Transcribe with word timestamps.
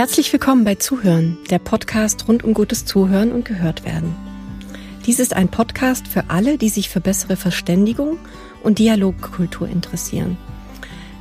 Herzlich 0.00 0.32
willkommen 0.32 0.64
bei 0.64 0.76
Zuhören, 0.76 1.36
der 1.50 1.58
Podcast 1.58 2.26
rund 2.26 2.42
um 2.42 2.54
gutes 2.54 2.86
Zuhören 2.86 3.32
und 3.32 3.44
gehört 3.44 3.84
werden. 3.84 4.16
Dies 5.04 5.20
ist 5.20 5.36
ein 5.36 5.48
Podcast 5.50 6.08
für 6.08 6.30
alle, 6.30 6.56
die 6.56 6.70
sich 6.70 6.88
für 6.88 7.02
bessere 7.02 7.36
Verständigung 7.36 8.16
und 8.62 8.78
Dialogkultur 8.78 9.68
interessieren. 9.68 10.38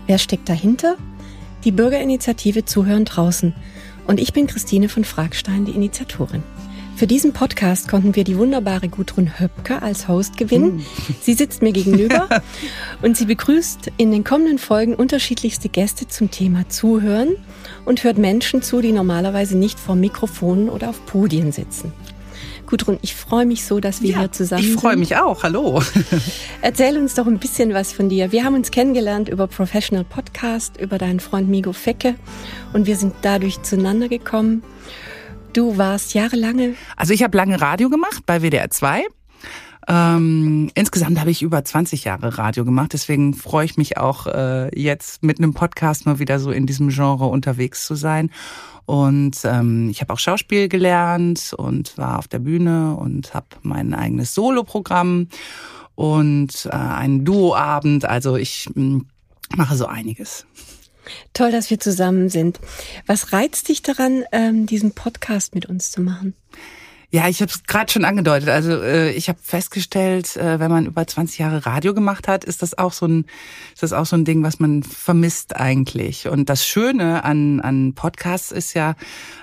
Wer 0.07 0.17
steckt 0.17 0.47
dahinter? 0.47 0.95
Die 1.65 1.73
Bürgerinitiative 1.73 2.63
Zuhören 2.63 3.03
draußen. 3.03 3.53
Und 4.07 4.17
ich 4.17 4.31
bin 4.31 4.47
Christine 4.47 4.87
von 4.87 5.03
Fragstein, 5.03 5.65
die 5.65 5.73
Initiatorin. 5.73 6.43
Für 6.95 7.05
diesen 7.05 7.33
Podcast 7.33 7.89
konnten 7.89 8.15
wir 8.15 8.23
die 8.23 8.37
wunderbare 8.37 8.87
Gudrun 8.87 9.39
Höpke 9.39 9.81
als 9.81 10.07
Host 10.07 10.37
gewinnen. 10.37 10.79
Hm. 10.79 11.15
Sie 11.21 11.33
sitzt 11.33 11.61
mir 11.61 11.73
gegenüber 11.73 12.29
und 13.01 13.17
sie 13.17 13.25
begrüßt 13.25 13.91
in 13.97 14.11
den 14.11 14.23
kommenden 14.23 14.57
Folgen 14.57 14.95
unterschiedlichste 14.95 15.67
Gäste 15.67 16.07
zum 16.07 16.31
Thema 16.31 16.69
Zuhören 16.69 17.35
und 17.89 18.03
hört 18.03 18.19
Menschen 18.19 18.61
zu, 18.61 18.81
die 18.81 18.91
normalerweise 18.91 19.57
nicht 19.57 19.79
vor 19.79 19.95
Mikrofonen 19.95 20.69
oder 20.69 20.89
auf 20.89 21.03
Podien 21.07 21.51
sitzen. 21.51 21.91
Gudrun, 22.67 22.99
ich 23.01 23.15
freue 23.15 23.47
mich 23.47 23.65
so, 23.65 23.79
dass 23.79 24.03
wir 24.03 24.11
ja, 24.11 24.19
hier 24.19 24.31
zusammen 24.31 24.61
sind. 24.61 24.75
Ich 24.75 24.79
freue 24.79 24.95
mich 24.95 25.15
auch. 25.15 25.41
Hallo. 25.41 25.81
Erzähl 26.61 26.99
uns 26.99 27.15
doch 27.15 27.25
ein 27.25 27.39
bisschen 27.39 27.73
was 27.73 27.91
von 27.91 28.07
dir. 28.07 28.31
Wir 28.31 28.43
haben 28.43 28.53
uns 28.53 28.69
kennengelernt 28.69 29.27
über 29.27 29.47
Professional 29.47 30.03
Podcast, 30.03 30.77
über 30.77 30.99
deinen 30.99 31.19
Freund 31.19 31.49
Migo 31.49 31.73
Fecke 31.73 32.13
und 32.73 32.85
wir 32.85 32.95
sind 32.95 33.15
dadurch 33.23 33.63
zueinander 33.63 34.07
gekommen. 34.07 34.61
Du 35.53 35.79
warst 35.79 36.13
jahrelange. 36.13 36.75
Also 36.95 37.15
ich 37.15 37.23
habe 37.23 37.35
lange 37.35 37.59
Radio 37.59 37.89
gemacht 37.89 38.21
bei 38.27 38.43
WDR 38.43 38.69
2. 38.69 39.03
Ähm, 39.89 40.69
insgesamt 40.75 41.19
habe 41.19 41.31
ich 41.31 41.41
über 41.41 41.65
20 41.65 42.03
Jahre 42.03 42.37
Radio 42.37 42.63
gemacht, 42.63 42.93
deswegen 42.93 43.33
freue 43.33 43.65
ich 43.65 43.75
mich 43.75 43.97
auch 43.97 44.27
äh, 44.27 44.69
jetzt 44.79 45.23
mit 45.23 45.39
einem 45.39 45.55
Podcast 45.55 46.05
mal 46.05 46.19
wieder 46.19 46.39
so 46.39 46.51
in 46.51 46.67
diesem 46.67 46.89
Genre 46.89 47.25
unterwegs 47.25 47.87
zu 47.87 47.95
sein. 47.95 48.29
Und 48.85 49.37
ähm, 49.45 49.89
ich 49.89 50.01
habe 50.01 50.13
auch 50.13 50.19
Schauspiel 50.19 50.69
gelernt 50.69 51.53
und 51.57 51.97
war 51.97 52.19
auf 52.19 52.27
der 52.27 52.39
Bühne 52.39 52.95
und 52.95 53.33
habe 53.33 53.47
mein 53.63 53.95
eigenes 53.95 54.35
Soloprogramm 54.35 55.27
und 55.95 56.67
äh, 56.71 56.75
einen 56.75 57.25
Duoabend. 57.25 58.05
Also 58.05 58.35
ich 58.35 58.69
mh, 58.75 58.97
mm, 58.97 59.07
mache 59.55 59.75
so 59.75 59.87
einiges. 59.87 60.45
Toll, 61.33 61.51
dass 61.51 61.71
wir 61.71 61.79
zusammen 61.79 62.29
sind. 62.29 62.59
Was 63.07 63.33
reizt 63.33 63.69
dich 63.69 63.81
daran, 63.81 64.23
ähm, 64.31 64.67
diesen 64.67 64.91
Podcast 64.91 65.55
mit 65.55 65.65
uns 65.65 65.89
zu 65.89 66.01
machen? 66.01 66.35
Ja, 67.11 67.27
ich 67.27 67.41
habe 67.41 67.51
es 67.51 67.63
gerade 67.63 67.91
schon 67.91 68.05
angedeutet. 68.05 68.49
Also 68.49 68.81
äh, 68.83 69.11
ich 69.11 69.29
habe 69.29 69.39
festgestellt, 69.41 70.37
äh, 70.37 70.59
wenn 70.59 70.69
man 70.69 70.85
über 70.85 71.07
20 71.07 71.39
Jahre 71.39 71.65
Radio 71.65 71.95
gemacht 71.95 72.27
hat, 72.27 72.43
ist 72.43 72.61
das 72.61 72.77
auch 72.77 72.93
so 72.93 73.07
ein, 73.07 73.25
ist 73.73 73.81
das 73.81 73.93
auch 73.93 74.05
so 74.05 74.15
ein 74.15 74.25
Ding, 74.25 74.43
was 74.43 74.59
man 74.59 74.83
vermisst 74.83 75.55
eigentlich. 75.55 76.27
Und 76.27 76.49
das 76.49 76.67
Schöne 76.67 77.23
an 77.23 77.61
an 77.61 77.93
Podcasts 77.95 78.51
ist 78.51 78.75
ja, 78.75 78.93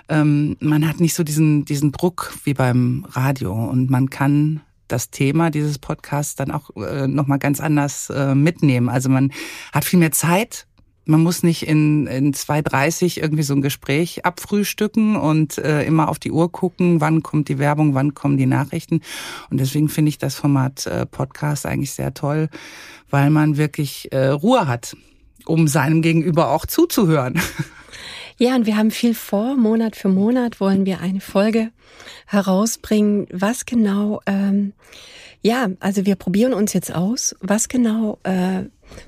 ähm, 0.09 0.57
man 0.61 0.89
hat 0.89 1.01
nicht 1.01 1.15
so 1.15 1.25
diesen 1.25 1.65
diesen 1.65 1.91
Druck 1.91 2.39
wie 2.45 2.55
beim 2.55 3.05
Radio 3.11 3.53
und 3.53 3.91
man 3.91 4.11
kann 4.11 4.61
das 4.87 5.11
Thema 5.11 5.51
dieses 5.51 5.81
Podcasts 5.81 6.37
dann 6.37 6.53
auch 6.53 6.71
äh, 6.77 7.09
noch 7.09 7.27
mal 7.27 7.39
ganz 7.39 7.59
anders 7.61 8.11
äh, 8.11 8.37
mitnehmen. 8.37 8.89
Also 8.89 9.09
man 9.09 9.33
hat 9.73 9.85
viel 9.85 9.99
mehr 9.99 10.13
Zeit 10.13 10.67
man 11.07 11.23
muss 11.23 11.43
nicht 11.43 11.67
in, 11.67 12.07
in 12.07 12.35
2.30 12.35 13.21
irgendwie 13.21 13.45
so 13.45 13.55
ein 13.55 13.63
Gespräch 13.63 14.25
abfrühstücken 14.25 15.17
und 15.17 15.57
äh, 15.59 15.85
immer 15.85 16.09
auf 16.09 16.19
die 16.19 16.33
Uhr 16.33 16.51
gucken, 16.51 17.01
wann 17.01 17.23
kommt 17.23 17.49
die 17.49 17.59
Werbung, 17.59 17.95
wann 17.95 18.15
kommen 18.15 18.37
die 18.37 18.47
Nachrichten. 18.47 19.01
Und 19.49 19.59
deswegen 19.59 19.89
finde 19.89 20.11
ich 20.11 20.19
das 20.19 20.35
Format 20.35 20.87
äh, 20.87 21.07
Podcast 21.07 21.65
eigentlich 21.65 21.93
sehr 21.93 22.13
toll, 22.13 22.49
weil 23.09 23.31
man 23.31 23.57
wirklich 23.57 24.13
äh, 24.13 24.27
Ruhe 24.27 24.67
hat, 24.67 24.97
um 25.47 25.69
seinem 25.69 26.03
Gegenüber 26.03 26.51
auch 26.51 26.67
zuzuhören. 26.67 27.41
Ja, 28.39 28.55
und 28.55 28.67
wir 28.67 28.77
haben 28.77 28.91
viel 28.91 29.15
vor. 29.15 29.57
Monat 29.57 29.97
für 29.97 30.09
Monat 30.09 30.61
wollen 30.61 30.85
wir 30.85 31.01
eine 31.01 31.23
Folge 31.23 31.71
herausbringen. 32.27 33.27
Was 33.33 33.65
genau, 33.65 34.21
ähm, 34.27 34.75
ja, 35.41 35.69
also 35.81 36.05
wir 36.05 36.17
probieren 36.17 36.53
uns 36.53 36.75
jetzt 36.75 36.95
aus. 36.95 37.35
Was 37.41 37.69
genau 37.69 38.19
äh, 38.25 38.65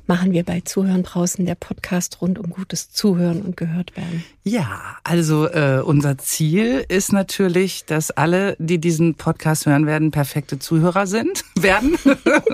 machen 0.06 0.33
wir 0.33 0.44
bei 0.44 0.61
Zuhören 0.61 1.03
draußen, 1.03 1.44
der 1.47 1.55
Podcast 1.55 2.21
rund 2.21 2.39
um 2.39 2.50
gutes 2.50 2.91
Zuhören 2.91 3.43
und 3.43 3.56
gehört 3.56 3.97
werden. 3.97 4.25
Ja, 4.44 4.97
also 5.05 5.47
äh, 5.47 5.83
unser 5.84 6.16
Ziel 6.16 6.84
ist 6.89 7.12
natürlich, 7.12 7.84
dass 7.84 8.11
alle, 8.11 8.56
die 8.59 8.78
diesen 8.78 9.15
Podcast 9.15 9.67
hören 9.67 9.84
werden, 9.84 10.11
perfekte 10.11 10.59
Zuhörer 10.59 11.06
sind, 11.06 11.44
werden. 11.59 11.97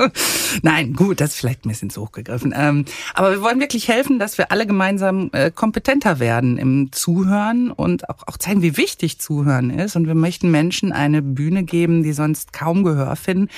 Nein, 0.63 0.95
gut, 0.95 1.21
das 1.21 1.31
ist 1.31 1.37
vielleicht 1.37 1.65
ein 1.65 1.69
bisschen 1.69 1.91
zu 1.91 2.03
hoch 2.03 2.13
gegriffen. 2.13 2.53
Ähm, 2.57 2.85
aber 3.15 3.31
wir 3.31 3.43
wollen 3.43 3.61
wirklich 3.61 3.87
helfen, 3.87 4.19
dass 4.19 4.39
wir 4.39 4.51
alle 4.51 4.67
gemeinsam 4.67 5.31
äh, 5.33 5.53
kompetenter 5.53 6.19
werden 6.19 6.59
im 6.59 6.91
Zuhören 6.91 7.71
und 7.71 8.09
auch, 8.09 8.27
auch 8.27 8.39
zeigen, 8.39 8.63
wie 8.63 8.77
wichtig 8.77 9.21
Zuhören 9.21 9.71
ist. 9.71 9.95
Und 9.95 10.09
wir 10.09 10.17
möchten 10.17 10.51
Menschen 10.51 10.91
eine 10.91 11.23
Bühne 11.23 11.63
geben, 11.63 12.03
die 12.03 12.13
sonst 12.13 12.53
kaum 12.53 12.83
Gehör 12.83 13.15
finden. 13.15 13.49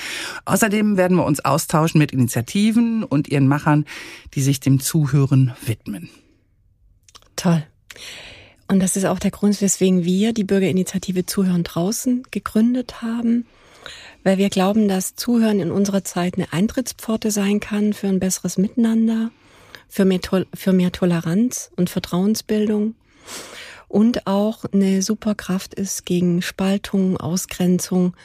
Außerdem 0.45 0.97
werden 0.97 1.17
wir 1.17 1.25
uns 1.25 1.43
austauschen 1.43 1.97
mit 1.97 2.11
Initiativen 2.11 3.03
und 3.03 3.27
ihren 3.27 3.47
Machern, 3.57 3.85
die 4.35 4.41
sich 4.41 4.59
dem 4.59 4.79
Zuhören 4.79 5.53
widmen. 5.65 6.09
Toll. 7.35 7.63
Und 8.67 8.79
das 8.81 8.95
ist 8.95 9.05
auch 9.05 9.19
der 9.19 9.31
Grund, 9.31 9.59
weswegen 9.61 10.03
wir 10.03 10.33
die 10.33 10.43
Bürgerinitiative 10.43 11.25
Zuhören 11.25 11.63
draußen 11.63 12.23
gegründet 12.29 13.01
haben, 13.01 13.45
weil 14.23 14.37
wir 14.37 14.49
glauben, 14.49 14.87
dass 14.87 15.15
Zuhören 15.15 15.59
in 15.59 15.71
unserer 15.71 16.03
Zeit 16.03 16.35
eine 16.35 16.51
Eintrittspforte 16.53 17.31
sein 17.31 17.59
kann 17.59 17.93
für 17.93 18.07
ein 18.07 18.19
besseres 18.19 18.57
Miteinander, 18.57 19.31
für 19.87 20.05
mehr, 20.05 20.19
für 20.53 20.73
mehr 20.73 20.91
Toleranz 20.91 21.71
und 21.77 21.89
Vertrauensbildung 21.89 22.93
und 23.87 24.27
auch 24.27 24.65
eine 24.65 25.01
Superkraft 25.01 25.73
ist 25.73 26.05
gegen 26.05 26.41
Spaltung, 26.41 27.17
Ausgrenzung 27.17 28.15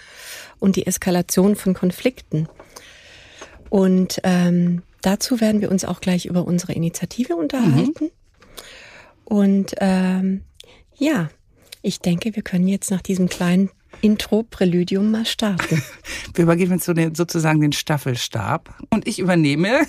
und 0.58 0.76
die 0.76 0.86
Eskalation 0.86 1.54
von 1.54 1.74
Konflikten. 1.74 2.48
Und 3.70 4.20
ähm, 4.24 4.82
dazu 5.02 5.40
werden 5.40 5.60
wir 5.60 5.70
uns 5.70 5.84
auch 5.84 6.00
gleich 6.00 6.26
über 6.26 6.44
unsere 6.46 6.72
Initiative 6.72 7.36
unterhalten. 7.36 8.04
Mhm. 8.04 8.10
Und 9.24 9.74
ähm, 9.78 10.42
ja, 10.96 11.30
ich 11.82 12.00
denke, 12.00 12.34
wir 12.36 12.42
können 12.42 12.68
jetzt 12.68 12.90
nach 12.90 13.02
diesem 13.02 13.28
kleinen 13.28 13.70
Intro-Präludium 14.00 15.10
mal 15.10 15.26
starten. 15.26 15.82
Wir 16.34 16.44
übergeben 16.44 16.72
jetzt 16.72 16.84
so 16.84 16.94
den, 16.94 17.14
sozusagen 17.14 17.60
den 17.60 17.72
Staffelstab 17.72 18.74
und 18.90 19.06
ich 19.06 19.18
übernehme 19.18 19.86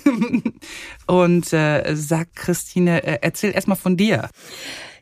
und 1.06 1.52
äh, 1.52 1.94
sag 1.94 2.34
Christine, 2.34 3.02
äh, 3.02 3.18
erzähl 3.22 3.52
erstmal 3.52 3.78
von 3.78 3.96
dir. 3.96 4.28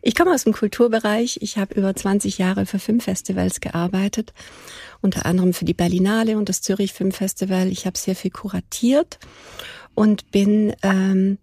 Ich 0.03 0.15
komme 0.15 0.33
aus 0.33 0.45
dem 0.45 0.53
Kulturbereich. 0.53 1.39
Ich 1.43 1.59
habe 1.59 1.75
über 1.75 1.95
20 1.95 2.39
Jahre 2.39 2.67
für 2.67 2.79
Filmfestivals 2.79 3.61
gearbeitet, 3.61 4.33
unter 5.01 5.27
anderem 5.27 5.53
für 5.53 5.65
die 5.65 5.75
Berlinale 5.75 6.37
und 6.37 6.49
das 6.49 6.61
Zürich 6.61 6.93
Filmfestival. 6.93 7.69
Ich 7.69 7.87
habe 7.87 7.99
sehr 7.99 8.17
viel 8.17 8.31
kuratiert 8.31 9.19
und 9.95 10.31
bin 10.31 10.75
ähm, 10.83 11.39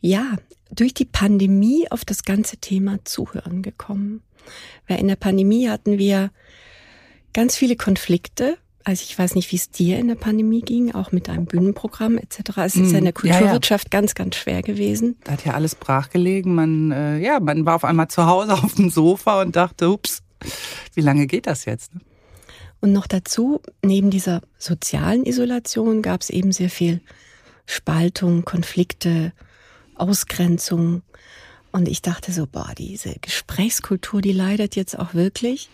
ja 0.00 0.36
durch 0.70 0.94
die 0.94 1.04
Pandemie 1.04 1.86
auf 1.90 2.04
das 2.04 2.24
ganze 2.24 2.56
Thema 2.56 2.98
Zuhören 3.04 3.62
gekommen. 3.62 4.22
Weil 4.88 5.00
in 5.00 5.08
der 5.08 5.16
Pandemie 5.16 5.68
hatten 5.68 5.98
wir 5.98 6.30
ganz 7.32 7.56
viele 7.56 7.76
Konflikte. 7.76 8.56
Also 8.84 9.04
ich 9.08 9.18
weiß 9.18 9.34
nicht, 9.34 9.50
wie 9.50 9.56
es 9.56 9.70
dir 9.70 9.98
in 9.98 10.06
der 10.06 10.14
Pandemie 10.14 10.60
ging, 10.60 10.94
auch 10.94 11.10
mit 11.10 11.26
deinem 11.26 11.46
Bühnenprogramm 11.46 12.18
etc. 12.18 12.58
Es 12.58 12.76
ist 12.76 12.92
ja 12.92 12.98
in 12.98 13.04
der 13.04 13.12
Kulturwirtschaft 13.12 13.86
ja, 13.86 13.96
ja. 13.96 14.00
ganz, 14.00 14.14
ganz 14.14 14.36
schwer 14.36 14.62
gewesen. 14.62 15.16
Da 15.24 15.32
hat 15.32 15.44
ja 15.44 15.54
alles 15.54 15.74
brachgelegen. 15.74 16.54
Man, 16.54 16.92
äh, 16.92 17.18
ja, 17.18 17.40
man 17.40 17.66
war 17.66 17.74
auf 17.74 17.84
einmal 17.84 18.08
zu 18.08 18.26
Hause 18.26 18.54
auf 18.62 18.74
dem 18.74 18.90
Sofa 18.90 19.42
und 19.42 19.56
dachte, 19.56 19.90
ups, 19.90 20.22
wie 20.94 21.00
lange 21.00 21.26
geht 21.26 21.48
das 21.48 21.64
jetzt? 21.64 21.94
Ne? 21.94 22.00
Und 22.80 22.92
noch 22.92 23.06
dazu, 23.08 23.60
neben 23.82 24.10
dieser 24.10 24.42
sozialen 24.58 25.24
Isolation 25.24 26.02
gab 26.02 26.20
es 26.20 26.30
eben 26.30 26.52
sehr 26.52 26.70
viel 26.70 27.00
Spaltung, 27.66 28.44
Konflikte, 28.44 29.32
Ausgrenzung. 29.94 31.02
Und 31.72 31.88
ich 31.88 32.00
dachte 32.00 32.30
so, 32.32 32.46
boah, 32.46 32.72
diese 32.76 33.16
Gesprächskultur, 33.20 34.22
die 34.22 34.32
leidet 34.32 34.76
jetzt 34.76 34.96
auch 34.98 35.12
wirklich, 35.14 35.68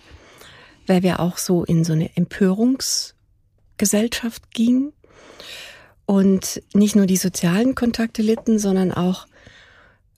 weil 0.86 1.02
wir 1.02 1.20
auch 1.20 1.36
so 1.38 1.64
in 1.64 1.84
so 1.84 1.92
eine 1.92 2.16
Empörungsgesellschaft 2.16 4.50
gingen. 4.52 4.92
Und 6.04 6.60
nicht 6.74 6.96
nur 6.96 7.06
die 7.06 7.16
sozialen 7.16 7.76
Kontakte 7.76 8.22
litten, 8.22 8.58
sondern 8.58 8.92
auch 8.92 9.26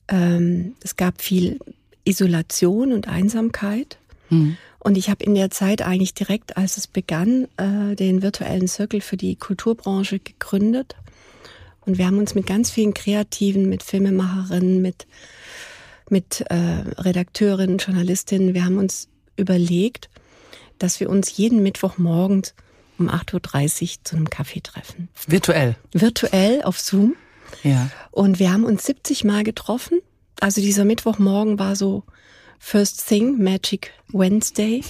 ähm, 0.07 0.75
es 0.81 0.95
gab 0.95 1.21
viel 1.21 1.59
Isolation 2.03 2.91
und 2.91 3.07
Einsamkeit. 3.07 3.99
Mhm. 4.29 4.57
Und 4.79 4.97
ich 4.97 5.09
habe 5.09 5.23
in 5.23 5.35
der 5.35 5.51
Zeit 5.51 5.81
eigentlich 5.81 6.13
direkt, 6.13 6.57
als 6.57 6.77
es 6.77 6.87
begann, 6.87 7.47
äh, 7.57 7.95
den 7.95 8.21
virtuellen 8.21 8.67
Zirkel 8.67 9.01
für 9.01 9.17
die 9.17 9.35
Kulturbranche 9.35 10.19
gegründet 10.19 10.95
und 11.85 11.97
wir 11.97 12.05
haben 12.05 12.17
uns 12.17 12.35
mit 12.35 12.47
ganz 12.47 12.71
vielen 12.71 12.93
Kreativen, 12.93 13.69
mit 13.69 13.83
Filmemacherinnen, 13.83 14.81
mit, 14.81 15.07
mit 16.09 16.41
äh, 16.49 16.55
Redakteurinnen, 16.97 17.77
Journalistinnen, 17.77 18.53
wir 18.53 18.65
haben 18.65 18.77
uns 18.77 19.07
überlegt, 19.37 20.09
dass 20.79 20.99
wir 20.99 21.09
uns 21.09 21.35
jeden 21.37 21.63
Mittwochmorgen 21.63 22.43
um 22.97 23.09
8.30 23.09 23.83
Uhr 23.83 24.03
zu 24.03 24.15
einem 24.15 24.29
Kaffee 24.29 24.61
treffen. 24.61 25.09
Virtuell? 25.27 25.75
Virtuell 25.91 26.63
auf 26.63 26.79
Zoom. 26.79 27.15
Ja. 27.63 27.89
Und 28.11 28.39
wir 28.39 28.51
haben 28.51 28.63
uns 28.63 28.85
70 28.85 29.23
Mal 29.23 29.43
getroffen. 29.43 29.99
Also 30.39 30.61
dieser 30.61 30.85
Mittwochmorgen 30.85 31.59
war 31.59 31.75
so 31.75 32.03
First 32.59 33.07
Thing, 33.07 33.41
Magic 33.41 33.91
Wednesday. 34.09 34.81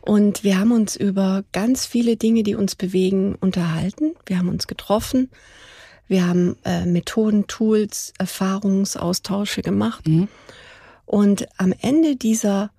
Und 0.00 0.42
wir 0.42 0.58
haben 0.58 0.72
uns 0.72 0.96
über 0.96 1.44
ganz 1.52 1.86
viele 1.86 2.16
Dinge, 2.16 2.42
die 2.42 2.54
uns 2.54 2.74
bewegen, 2.74 3.36
unterhalten. 3.36 4.14
Wir 4.26 4.38
haben 4.38 4.48
uns 4.48 4.66
getroffen. 4.66 5.30
Wir 6.08 6.26
haben 6.26 6.56
äh, 6.64 6.84
Methoden, 6.84 7.46
Tools, 7.46 8.12
Erfahrungsaustausche 8.18 9.62
gemacht. 9.62 10.06
Mhm. 10.06 10.28
Und 11.06 11.46
am 11.58 11.72
Ende 11.80 12.16
dieser, 12.16 12.70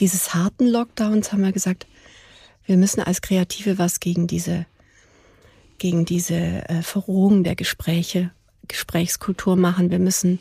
dieses 0.00 0.34
harten 0.34 0.66
Lockdowns 0.66 1.32
haben 1.32 1.42
wir 1.42 1.52
gesagt, 1.52 1.86
wir 2.64 2.76
müssen 2.76 3.00
als 3.00 3.22
Kreative 3.22 3.78
was 3.78 4.00
gegen 4.00 4.26
diese, 4.26 4.66
gegen 5.78 6.04
diese 6.04 6.34
äh, 6.34 6.82
Verrohung 6.82 7.44
der 7.44 7.56
Gespräche, 7.56 8.32
Gesprächskultur 8.68 9.56
machen. 9.56 9.90
Wir 9.90 9.98
müssen 9.98 10.38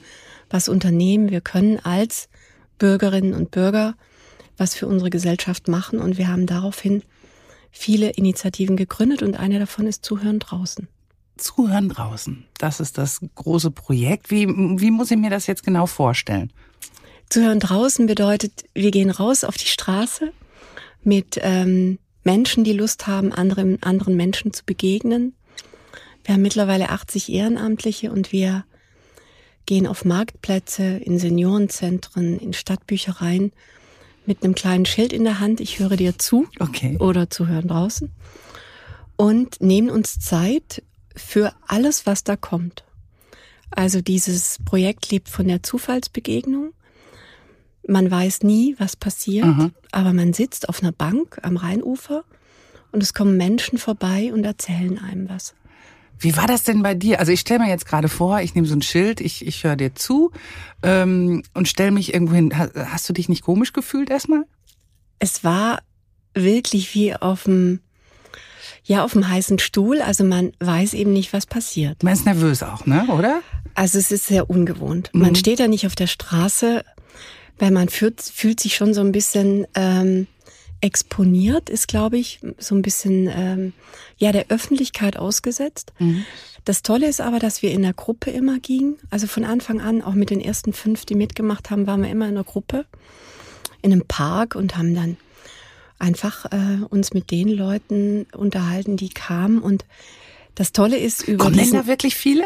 was 0.49 0.69
unternehmen. 0.69 1.29
Wir 1.29 1.41
können 1.41 1.79
als 1.79 2.29
Bürgerinnen 2.77 3.33
und 3.33 3.51
Bürger 3.51 3.95
was 4.57 4.75
für 4.75 4.87
unsere 4.87 5.09
Gesellschaft 5.09 5.67
machen. 5.67 5.99
Und 5.99 6.17
wir 6.17 6.27
haben 6.27 6.47
daraufhin 6.47 7.03
viele 7.71 8.09
Initiativen 8.11 8.75
gegründet 8.75 9.21
und 9.21 9.35
eine 9.35 9.59
davon 9.59 9.87
ist 9.87 10.03
Zuhören 10.03 10.39
draußen. 10.39 10.87
Zuhören 11.37 11.89
draußen, 11.89 12.45
das 12.57 12.79
ist 12.79 12.97
das 12.97 13.21
große 13.35 13.71
Projekt. 13.71 14.31
Wie, 14.31 14.47
wie 14.47 14.91
muss 14.91 15.11
ich 15.11 15.17
mir 15.17 15.29
das 15.29 15.47
jetzt 15.47 15.63
genau 15.63 15.85
vorstellen? 15.85 16.51
Zuhören 17.29 17.59
draußen 17.59 18.05
bedeutet, 18.05 18.65
wir 18.73 18.91
gehen 18.91 19.09
raus 19.09 19.43
auf 19.43 19.57
die 19.57 19.67
Straße 19.67 20.31
mit 21.03 21.39
ähm, 21.41 21.99
Menschen, 22.23 22.63
die 22.63 22.73
Lust 22.73 23.07
haben, 23.07 23.31
anderen, 23.31 23.81
anderen 23.83 24.15
Menschen 24.15 24.53
zu 24.53 24.63
begegnen. 24.65 25.33
Wir 26.23 26.35
haben 26.35 26.41
mittlerweile 26.41 26.89
80 26.89 27.31
Ehrenamtliche 27.31 28.11
und 28.11 28.31
wir 28.31 28.65
gehen 29.65 29.87
auf 29.87 30.05
Marktplätze, 30.05 30.83
in 30.83 31.19
Seniorenzentren, 31.19 32.39
in 32.39 32.53
Stadtbüchereien 32.53 33.51
mit 34.25 34.43
einem 34.43 34.55
kleinen 34.55 34.85
Schild 34.85 35.13
in 35.13 35.23
der 35.23 35.39
Hand, 35.39 35.61
ich 35.61 35.79
höre 35.79 35.95
dir 35.95 36.17
zu 36.17 36.47
okay. 36.59 36.97
oder 36.99 37.29
zuhören 37.29 37.67
draußen 37.67 38.11
und 39.17 39.59
nehmen 39.61 39.89
uns 39.89 40.19
Zeit 40.19 40.83
für 41.17 41.53
alles, 41.67 42.05
was 42.05 42.23
da 42.23 42.35
kommt. 42.35 42.83
Also 43.69 44.01
dieses 44.01 44.59
Projekt 44.63 45.11
lebt 45.11 45.29
von 45.29 45.47
der 45.47 45.63
Zufallsbegegnung. 45.63 46.73
Man 47.87 48.09
weiß 48.09 48.43
nie, 48.43 48.75
was 48.79 48.95
passiert, 48.95 49.45
mhm. 49.45 49.71
aber 49.91 50.13
man 50.13 50.33
sitzt 50.33 50.69
auf 50.69 50.81
einer 50.81 50.91
Bank 50.91 51.39
am 51.43 51.57
Rheinufer 51.57 52.23
und 52.91 53.01
es 53.01 53.13
kommen 53.13 53.37
Menschen 53.37 53.77
vorbei 53.77 54.31
und 54.33 54.43
erzählen 54.43 54.97
einem 54.99 55.29
was. 55.29 55.53
Wie 56.19 56.35
war 56.35 56.47
das 56.47 56.63
denn 56.63 56.81
bei 56.81 56.95
dir? 56.95 57.19
Also 57.19 57.31
ich 57.31 57.41
stelle 57.41 57.59
mir 57.59 57.69
jetzt 57.69 57.85
gerade 57.85 58.09
vor, 58.09 58.41
ich 58.41 58.55
nehme 58.55 58.67
so 58.67 58.75
ein 58.75 58.81
Schild, 58.81 59.21
ich, 59.21 59.45
ich 59.45 59.63
höre 59.63 59.75
dir 59.75 59.93
zu 59.93 60.31
ähm, 60.81 61.43
und 61.53 61.67
stelle 61.67 61.91
mich 61.91 62.13
irgendwo 62.13 62.33
hin. 62.33 62.57
Hast 62.57 63.07
du 63.07 63.13
dich 63.13 63.29
nicht 63.29 63.43
komisch 63.43 63.71
gefühlt 63.71 64.09
erstmal? 64.09 64.45
Es 65.19 65.43
war 65.43 65.79
wirklich 66.33 66.93
wie 66.95 67.15
auf 67.15 67.43
dem 67.43 67.81
ja 68.87 69.03
auf 69.03 69.13
dem 69.13 69.27
heißen 69.27 69.59
Stuhl. 69.59 70.01
Also 70.01 70.23
man 70.23 70.53
weiß 70.59 70.93
eben 70.93 71.13
nicht, 71.13 71.33
was 71.33 71.45
passiert. 71.45 72.01
Man 72.03 72.13
ist 72.13 72.25
nervös 72.25 72.63
auch, 72.63 72.85
ne? 72.85 73.05
Oder? 73.09 73.41
Also 73.75 73.99
es 73.99 74.11
ist 74.11 74.25
sehr 74.25 74.49
ungewohnt. 74.49 75.11
Mhm. 75.13 75.21
Man 75.21 75.35
steht 75.35 75.59
da 75.59 75.67
nicht 75.67 75.85
auf 75.85 75.95
der 75.95 76.07
Straße, 76.07 76.83
weil 77.59 77.71
man 77.71 77.89
fühlt, 77.89 78.21
fühlt 78.21 78.59
sich 78.59 78.75
schon 78.75 78.93
so 78.93 79.01
ein 79.01 79.11
bisschen 79.11 79.67
ähm, 79.75 80.27
exponiert, 80.81 81.69
ist, 81.69 81.87
glaube 81.87 82.17
ich, 82.17 82.39
so 82.57 82.75
ein 82.75 82.81
bisschen 82.81 83.29
ähm, 83.31 83.73
ja 84.17 84.31
der 84.31 84.47
Öffentlichkeit 84.49 85.17
ausgesetzt. 85.17 85.93
Mhm. 85.99 86.25
Das 86.65 86.81
Tolle 86.81 87.07
ist 87.07 87.21
aber, 87.21 87.39
dass 87.39 87.61
wir 87.61 87.71
in 87.71 87.81
der 87.81 87.93
Gruppe 87.93 88.29
immer 88.31 88.59
gingen. 88.59 88.97
Also 89.09 89.27
von 89.27 89.45
Anfang 89.45 89.79
an, 89.79 90.01
auch 90.01 90.13
mit 90.13 90.29
den 90.29 90.41
ersten 90.41 90.73
fünf, 90.73 91.05
die 91.05 91.15
mitgemacht 91.15 91.69
haben, 91.71 91.87
waren 91.87 92.03
wir 92.03 92.09
immer 92.09 92.27
in 92.27 92.35
der 92.35 92.43
Gruppe 92.43 92.85
in 93.81 93.91
einem 93.91 94.05
Park 94.05 94.55
und 94.55 94.77
haben 94.77 94.93
dann 94.93 95.17
einfach 95.99 96.45
äh, 96.45 96.83
uns 96.89 97.13
mit 97.13 97.31
den 97.31 97.49
Leuten 97.49 98.25
unterhalten, 98.35 98.97
die 98.97 99.09
kamen. 99.09 99.59
Und 99.59 99.85
das 100.55 100.71
Tolle 100.71 100.97
ist 100.97 101.27
über 101.27 101.45
Kommen 101.45 101.57
diesen, 101.57 101.73
da 101.73 101.87
wirklich 101.87 102.15
viele? 102.15 102.43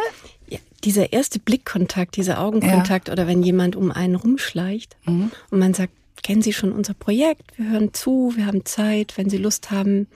Ja, 0.48 0.60
dieser 0.84 1.14
erste 1.14 1.40
Blickkontakt, 1.40 2.16
dieser 2.16 2.40
Augenkontakt 2.40 3.08
ja. 3.08 3.14
oder 3.14 3.28
wenn 3.28 3.44
jemand 3.44 3.76
um 3.76 3.92
einen 3.92 4.16
rumschleicht 4.16 4.98
mhm. 5.06 5.32
und 5.50 5.60
man 5.60 5.74
sagt, 5.74 5.94
kennen 6.24 6.42
Sie 6.42 6.54
schon 6.54 6.72
unser 6.72 6.94
Projekt? 6.94 7.58
Wir 7.58 7.70
hören 7.72 7.94
zu, 7.94 8.34
wir 8.36 8.46
haben 8.46 8.66
Zeit. 8.66 9.18
Wenn 9.18 9.30
Sie 9.30 9.38
Lust 9.38 9.72
haben, 9.72 10.08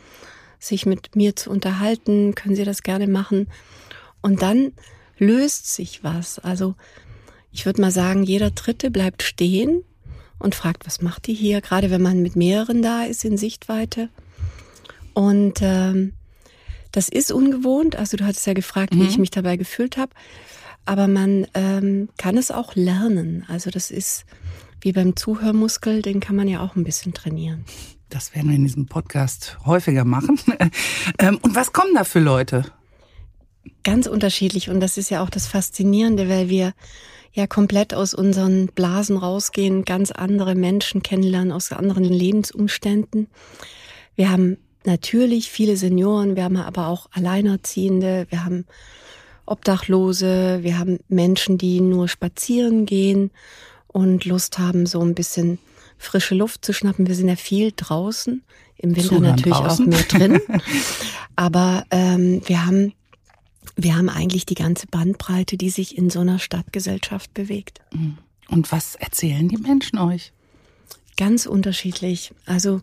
sich 0.60 0.86
mit 0.86 1.16
mir 1.16 1.36
zu 1.36 1.50
unterhalten, 1.50 2.36
können 2.36 2.56
Sie 2.56 2.64
das 2.64 2.84
gerne 2.84 3.08
machen. 3.08 3.48
Und 4.22 4.42
dann 4.42 4.72
löst 5.18 5.74
sich 5.74 6.04
was. 6.04 6.40
Also 6.40 6.76
ich 7.52 7.66
würde 7.66 7.82
mal 7.82 7.92
sagen, 7.92 8.24
jeder 8.24 8.52
Dritte 8.52 8.92
bleibt 8.92 9.24
stehen 9.24 9.84
und 10.40 10.56
fragt, 10.56 10.86
was 10.86 11.02
macht 11.02 11.28
die 11.28 11.34
hier? 11.34 11.62
Gerade 11.62 11.90
wenn 11.92 12.02
man 12.02 12.22
mit 12.22 12.36
mehreren 12.36 12.82
da 12.82 13.04
ist 13.04 13.26
in 13.26 13.38
Sichtweite. 13.38 14.10
Und 15.14 15.60
ähm, 15.62 16.14
das 16.92 17.10
ist 17.10 17.32
ungewohnt. 17.32 17.96
Also 17.96 18.18
du 18.18 18.26
hattest 18.26 18.46
ja 18.48 18.54
gefragt, 18.54 18.94
mhm. 18.94 19.02
wie 19.02 19.08
ich 19.08 19.18
mich 19.18 19.32
dabei 19.32 19.58
gefühlt 19.58 19.98
habe. 19.98 20.12
Aber 20.86 21.08
man 21.08 21.48
ähm, 21.54 22.10
kann 22.18 22.38
es 22.38 22.52
auch 22.52 22.76
lernen. 22.76 23.46
Also 23.48 23.70
das 23.70 23.92
ist 23.92 24.26
wie 24.82 24.92
beim 24.92 25.16
Zuhörmuskel, 25.16 26.02
den 26.02 26.20
kann 26.20 26.36
man 26.36 26.48
ja 26.48 26.62
auch 26.62 26.76
ein 26.76 26.84
bisschen 26.84 27.14
trainieren. 27.14 27.66
Das 28.10 28.36
werden 28.36 28.50
wir 28.50 28.56
in 28.56 28.64
diesem 28.64 28.86
Podcast 28.86 29.58
häufiger 29.66 30.06
machen. 30.06 30.40
Ähm, 31.20 31.38
und 31.42 31.56
was 31.56 31.72
kommen 31.72 31.94
da 31.94 32.04
für 32.04 32.20
Leute? 32.20 32.66
Ganz 33.84 34.08
unterschiedlich. 34.08 34.70
Und 34.70 34.80
das 34.80 34.98
ist 34.98 35.10
ja 35.10 35.24
auch 35.24 35.30
das 35.30 35.48
Faszinierende, 35.48 36.28
weil 36.28 36.50
wir 36.50 36.74
ja 37.36 37.48
komplett 37.48 37.94
aus 37.94 38.14
unseren 38.14 38.68
Blasen 38.68 39.18
rausgehen, 39.18 39.84
ganz 39.84 40.12
andere 40.12 40.56
Menschen 40.56 41.04
kennenlernen 41.04 41.52
aus 41.52 41.72
anderen 41.72 42.06
Lebensumständen. 42.06 43.28
Wir 44.16 44.32
haben 44.32 44.58
natürlich 44.86 45.52
viele 45.52 45.76
Senioren, 45.76 46.38
wir 46.38 46.46
haben 46.46 46.58
aber 46.58 46.88
auch 46.88 47.08
Alleinerziehende, 47.12 48.26
wir 48.30 48.46
haben 48.46 48.66
Obdachlose, 49.46 50.60
wir 50.62 50.80
haben 50.80 51.00
Menschen, 51.10 51.58
die 51.58 51.82
nur 51.82 52.08
spazieren 52.08 52.86
gehen 52.86 53.32
und 53.88 54.24
Lust 54.26 54.58
haben, 54.58 54.86
so 54.86 55.02
ein 55.02 55.14
bisschen 55.14 55.60
frische 55.98 56.36
Luft 56.36 56.64
zu 56.64 56.74
schnappen. 56.74 57.08
Wir 57.08 57.16
sind 57.16 57.28
ja 57.28 57.36
viel 57.36 57.74
draußen, 57.76 58.44
im 58.78 58.96
Winter 58.96 59.10
Zuhören 59.10 59.24
natürlich 59.24 59.58
draußen. 59.58 59.86
auch 59.86 59.90
mehr 59.90 60.04
drin. 60.04 60.42
Aber 61.36 61.86
ähm, 61.92 62.42
wir 62.46 62.66
haben 62.66 62.94
wir 63.76 63.96
haben 63.96 64.10
eigentlich 64.10 64.46
die 64.46 64.56
ganze 64.56 64.88
Bandbreite, 64.88 65.58
die 65.58 65.70
sich 65.70 65.98
in 65.98 66.10
so 66.10 66.20
einer 66.20 66.40
Stadtgesellschaft 66.40 67.34
bewegt. 67.34 67.80
Mhm. 67.94 68.18
Und 68.50 68.72
was 68.72 68.96
erzählen 68.96 69.48
die 69.48 69.58
Menschen 69.58 69.98
euch? 70.00 70.32
Ganz 71.18 71.46
unterschiedlich. 71.46 72.34
Also 72.46 72.82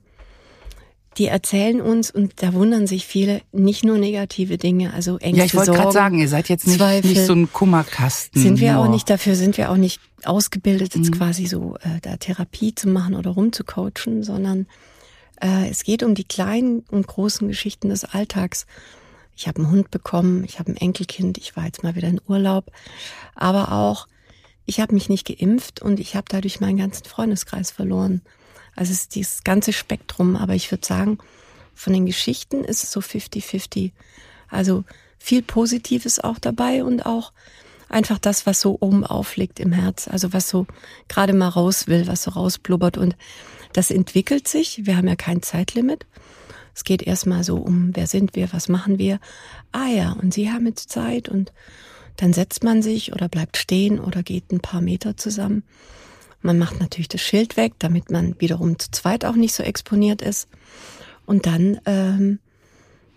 die 1.18 1.26
erzählen 1.26 1.80
uns 1.80 2.10
und 2.10 2.42
da 2.42 2.54
wundern 2.54 2.86
sich 2.86 3.06
viele 3.06 3.42
nicht 3.52 3.84
nur 3.84 3.98
negative 3.98 4.56
Dinge, 4.56 4.94
also 4.94 5.18
Ängste, 5.18 5.38
Ja, 5.38 5.44
ich 5.44 5.54
wollte 5.54 5.72
gerade 5.72 5.92
sagen, 5.92 6.18
ihr 6.18 6.28
seid 6.28 6.48
jetzt 6.48 6.66
nicht, 6.66 6.80
nicht 6.80 7.26
so 7.26 7.34
ein 7.34 7.52
Kummerkasten. 7.52 8.40
Sind 8.40 8.60
wir 8.60 8.78
auch 8.78 8.88
nicht 8.88 9.10
dafür, 9.10 9.34
sind 9.34 9.58
wir 9.58 9.70
auch 9.70 9.76
nicht 9.76 10.00
ausgebildet, 10.24 10.94
jetzt 10.94 11.10
mhm. 11.10 11.18
quasi 11.18 11.46
so 11.46 11.76
äh, 11.82 12.00
da 12.00 12.16
Therapie 12.16 12.74
zu 12.74 12.88
machen 12.88 13.14
oder 13.14 13.32
rumzucoachen, 13.32 14.22
sondern 14.22 14.66
äh, 15.40 15.68
es 15.68 15.84
geht 15.84 16.02
um 16.02 16.14
die 16.14 16.24
kleinen 16.24 16.80
und 16.90 17.06
großen 17.06 17.46
Geschichten 17.46 17.90
des 17.90 18.04
Alltags. 18.04 18.66
Ich 19.36 19.48
habe 19.48 19.62
einen 19.62 19.70
Hund 19.70 19.90
bekommen, 19.90 20.44
ich 20.44 20.58
habe 20.58 20.72
ein 20.72 20.76
Enkelkind, 20.76 21.38
ich 21.38 21.56
war 21.56 21.64
jetzt 21.64 21.82
mal 21.82 21.94
wieder 21.94 22.08
in 22.08 22.20
Urlaub, 22.26 22.70
aber 23.34 23.72
auch 23.72 24.06
ich 24.64 24.80
habe 24.80 24.94
mich 24.94 25.08
nicht 25.08 25.26
geimpft 25.26 25.82
und 25.82 25.98
ich 25.98 26.14
habe 26.14 26.26
dadurch 26.28 26.60
meinen 26.60 26.78
ganzen 26.78 27.04
Freundeskreis 27.04 27.70
verloren. 27.70 28.22
Also 28.76 28.92
es 28.92 29.02
ist 29.02 29.14
dieses 29.14 29.44
ganze 29.44 29.72
Spektrum, 29.72 30.36
aber 30.36 30.54
ich 30.54 30.70
würde 30.70 30.86
sagen, 30.86 31.18
von 31.74 31.92
den 31.92 32.06
Geschichten 32.06 32.64
ist 32.64 32.84
es 32.84 32.92
so 32.92 33.00
50-50. 33.00 33.92
Also 34.48 34.84
viel 35.18 35.42
Positives 35.42 36.20
auch 36.20 36.38
dabei 36.38 36.84
und 36.84 37.06
auch 37.06 37.32
einfach 37.88 38.18
das, 38.18 38.46
was 38.46 38.60
so 38.60 38.78
oben 38.80 39.04
aufliegt 39.04 39.60
im 39.60 39.72
Herz, 39.72 40.08
also 40.08 40.32
was 40.32 40.48
so 40.48 40.66
gerade 41.08 41.32
mal 41.32 41.48
raus 41.48 41.86
will, 41.86 42.06
was 42.06 42.22
so 42.22 42.30
rausblubbert 42.32 42.96
und 42.96 43.16
das 43.72 43.90
entwickelt 43.90 44.48
sich. 44.48 44.86
Wir 44.86 44.96
haben 44.96 45.08
ja 45.08 45.16
kein 45.16 45.42
Zeitlimit. 45.42 46.06
Es 46.74 46.84
geht 46.84 47.02
erstmal 47.02 47.44
so 47.44 47.56
um, 47.56 47.90
wer 47.94 48.06
sind 48.06 48.34
wir, 48.34 48.52
was 48.52 48.68
machen 48.68 48.98
wir. 48.98 49.20
Ah 49.72 49.88
ja, 49.88 50.12
und 50.12 50.32
Sie 50.32 50.50
haben 50.50 50.66
jetzt 50.66 50.90
Zeit 50.90 51.28
und 51.28 51.52
dann 52.16 52.32
setzt 52.32 52.64
man 52.64 52.82
sich 52.82 53.12
oder 53.12 53.28
bleibt 53.28 53.56
stehen 53.56 53.98
oder 53.98 54.22
geht 54.22 54.52
ein 54.52 54.60
paar 54.60 54.80
Meter 54.80 55.16
zusammen 55.16 55.64
man 56.42 56.58
macht 56.58 56.80
natürlich 56.80 57.08
das 57.08 57.20
Schild 57.20 57.56
weg, 57.56 57.74
damit 57.78 58.10
man 58.10 58.34
wiederum 58.40 58.78
zu 58.78 58.90
zweit 58.90 59.24
auch 59.24 59.36
nicht 59.36 59.54
so 59.54 59.62
exponiert 59.62 60.22
ist. 60.22 60.48
Und 61.24 61.46
dann 61.46 61.80
ähm, 61.86 62.40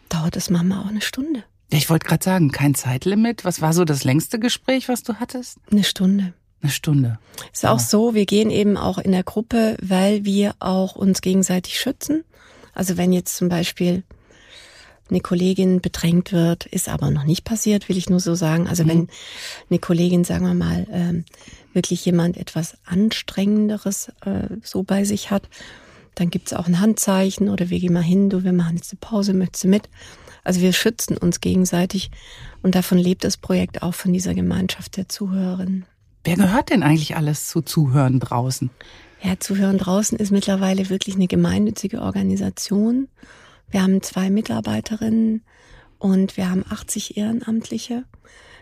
dauert 0.10 0.36
es 0.36 0.50
manchmal 0.50 0.80
auch 0.80 0.88
eine 0.88 1.02
Stunde. 1.02 1.44
Ich 1.72 1.90
wollte 1.90 2.08
gerade 2.08 2.24
sagen, 2.24 2.52
kein 2.52 2.76
Zeitlimit. 2.76 3.44
Was 3.44 3.62
war 3.62 3.74
so 3.74 3.84
das 3.84 4.04
längste 4.04 4.40
Gespräch, 4.40 4.88
was 4.88 5.04
du 5.04 5.16
hattest? 5.16 5.58
Eine 5.72 5.84
Stunde. 5.84 6.34
Eine 6.62 6.72
Stunde. 6.72 7.20
Ist 7.52 7.66
auch 7.66 7.80
so, 7.80 8.14
wir 8.14 8.26
gehen 8.26 8.50
eben 8.50 8.78
auch 8.78 8.98
in 8.98 9.12
der 9.12 9.24
Gruppe, 9.24 9.76
weil 9.82 10.24
wir 10.26 10.56
auch 10.60 10.96
uns 10.96 11.22
gegenseitig 11.22 11.80
schützen. 11.80 12.24
Also 12.76 12.98
wenn 12.98 13.12
jetzt 13.12 13.36
zum 13.36 13.50
Beispiel 13.50 14.04
eine 15.10 15.20
Kollegin 15.22 15.82
bedrängt 15.82 16.32
wird, 16.32 16.66
ist 16.66 16.90
aber 16.90 17.12
noch 17.12 17.24
nicht 17.24 17.44
passiert, 17.44 17.90
will 17.90 17.98
ich 17.98 18.10
nur 18.10 18.20
so 18.20 18.36
sagen. 18.36 18.68
Also 18.68 18.84
mhm. 18.84 18.90
wenn 18.90 19.10
eine 19.70 19.80
Kollegin, 19.80 20.24
sagen 20.24 20.46
wir 20.46 20.54
mal, 20.54 20.88
ähm, 20.92 21.26
wirklich 21.74 22.06
jemand 22.06 22.38
etwas 22.38 22.78
Anstrengenderes 22.86 24.10
äh, 24.26 24.48
so 24.64 24.84
bei 24.84 25.04
sich 25.04 25.32
hat, 25.32 25.48
dann 26.16 26.30
gibt's 26.30 26.54
auch 26.54 26.68
ein 26.68 26.80
Handzeichen 26.80 27.50
oder 27.50 27.70
wir 27.70 27.80
gehen 27.80 27.94
mal 27.94 28.02
hin, 28.02 28.30
du, 28.30 28.44
wir 28.44 28.54
machen 28.54 28.78
jetzt 28.78 28.94
eine 28.94 29.00
Pause, 29.00 29.34
möchtest 29.34 29.66
du 29.66 29.68
mit? 29.68 29.90
Also 30.44 30.62
wir 30.62 30.74
schützen 30.74 31.18
uns 31.18 31.42
gegenseitig 31.42 32.10
und 32.62 32.76
davon 32.76 32.98
lebt 32.98 33.24
das 33.24 33.38
Projekt 33.38 33.84
auch 33.84 33.94
von 33.94 34.14
dieser 34.14 34.34
Gemeinschaft 34.34 34.96
der 34.98 35.10
Zuhörerinnen. 35.10 35.86
Wer 36.24 36.38
gehört 36.38 36.70
denn 36.70 36.82
eigentlich 36.82 37.16
alles 37.16 37.48
zu 37.48 37.62
Zuhören 37.62 38.20
draußen? 38.20 38.70
Ja, 39.22 39.40
Zuhören 39.40 39.78
draußen 39.78 40.18
ist 40.18 40.32
mittlerweile 40.32 40.90
wirklich 40.90 41.16
eine 41.16 41.28
gemeinnützige 41.28 42.02
Organisation. 42.02 43.08
Wir 43.72 43.82
haben 43.82 44.02
zwei 44.02 44.30
Mitarbeiterinnen 44.30 45.44
und 45.98 46.38
wir 46.38 46.50
haben 46.50 46.64
80 46.70 47.18
Ehrenamtliche. 47.18 48.04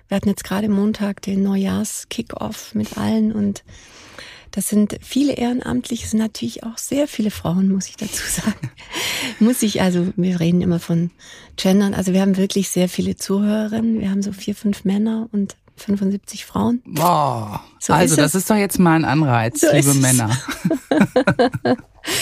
Wir 0.08 0.18
hatten 0.18 0.30
jetzt 0.30 0.44
gerade 0.44 0.70
Montag 0.70 1.22
den 1.22 1.44
Neujahrs-Kick-Off 1.44 2.76
mit 2.76 2.98
allen 2.98 3.32
und 3.32 3.64
das 4.52 4.70
sind 4.70 5.00
viele 5.02 5.34
Ehrenamtliche, 5.34 6.08
sind 6.08 6.20
natürlich 6.20 6.64
auch 6.64 6.78
sehr 6.78 7.08
viele 7.08 7.32
Frauen, 7.32 7.72
muss 7.72 7.88
ich 7.88 7.98
dazu 7.98 8.24
sagen. 8.30 8.70
muss 9.40 9.64
ich, 9.64 9.82
also 9.82 10.14
wir 10.16 10.40
reden 10.40 10.62
immer 10.62 10.80
von 10.80 11.10
Gendern. 11.56 11.96
Also 11.96 12.14
wir 12.14 12.22
haben 12.22 12.38
wirklich 12.38 12.70
sehr 12.70 12.88
viele 12.88 13.16
Zuhörerinnen. 13.16 14.00
Wir 14.00 14.12
haben 14.12 14.22
so 14.22 14.32
vier, 14.32 14.54
fünf 14.54 14.86
Männer 14.86 15.28
und 15.32 15.56
75 15.78 16.46
Frauen. 16.46 16.82
Boah. 16.86 17.62
So 17.80 17.94
also, 17.94 18.14
ist 18.14 18.18
das 18.20 18.36
ist 18.36 18.50
doch 18.50 18.56
jetzt 18.56 18.80
mal 18.80 18.96
ein 18.96 19.06
Anreiz, 19.06 19.62
so 19.62 19.68
liebe 19.72 19.94
Männer. 19.96 20.30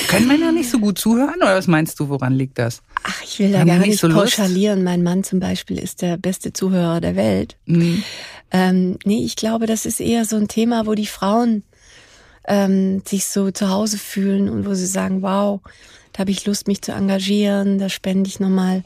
Können 0.08 0.28
Männer 0.28 0.52
nicht 0.52 0.70
so 0.70 0.80
gut 0.80 0.98
zuhören 0.98 1.38
oder 1.38 1.56
was 1.56 1.68
meinst 1.68 2.00
du, 2.00 2.10
woran 2.10 2.34
liegt 2.34 2.60
das? 2.60 2.82
Ach, 3.04 3.22
ich 3.24 3.40
will 3.40 3.52
da 3.52 3.60
Haben 3.60 3.68
gar 3.68 3.78
nicht, 3.78 3.88
nicht 3.88 4.00
so 4.00 4.10
pauschalieren. 4.10 4.80
Lust? 4.80 4.86
Mein 4.86 5.04
Mann 5.04 5.24
zum 5.24 5.40
Beispiel 5.40 5.80
ist 5.80 6.02
der 6.02 6.18
beste 6.18 6.54
Zuhörer 6.54 7.02
der 7.02 7.16
Welt. 7.16 7.58
Mhm. 7.66 8.04
Ähm, 8.52 8.98
nee, 9.06 9.24
ich 9.24 9.36
glaube, 9.36 9.66
das 9.66 9.86
ist 9.86 10.00
eher 10.00 10.26
so 10.26 10.36
ein 10.36 10.48
Thema, 10.48 10.86
wo 10.86 10.94
die 10.94 11.08
Frauen 11.08 11.64
ähm, 12.48 13.02
sich 13.08 13.26
so 13.26 13.52
zu 13.52 13.70
Hause 13.70 13.98
fühlen 13.98 14.50
und 14.50 14.66
wo 14.66 14.74
sie 14.74 14.86
sagen, 14.86 15.22
wow, 15.22 15.62
da 16.14 16.20
habe 16.20 16.32
ich 16.32 16.46
Lust, 16.46 16.68
mich 16.68 16.82
zu 16.82 16.92
engagieren, 16.92 17.80
da 17.80 17.90
spende 17.90 18.28
ich 18.28 18.40
nochmal 18.40 18.84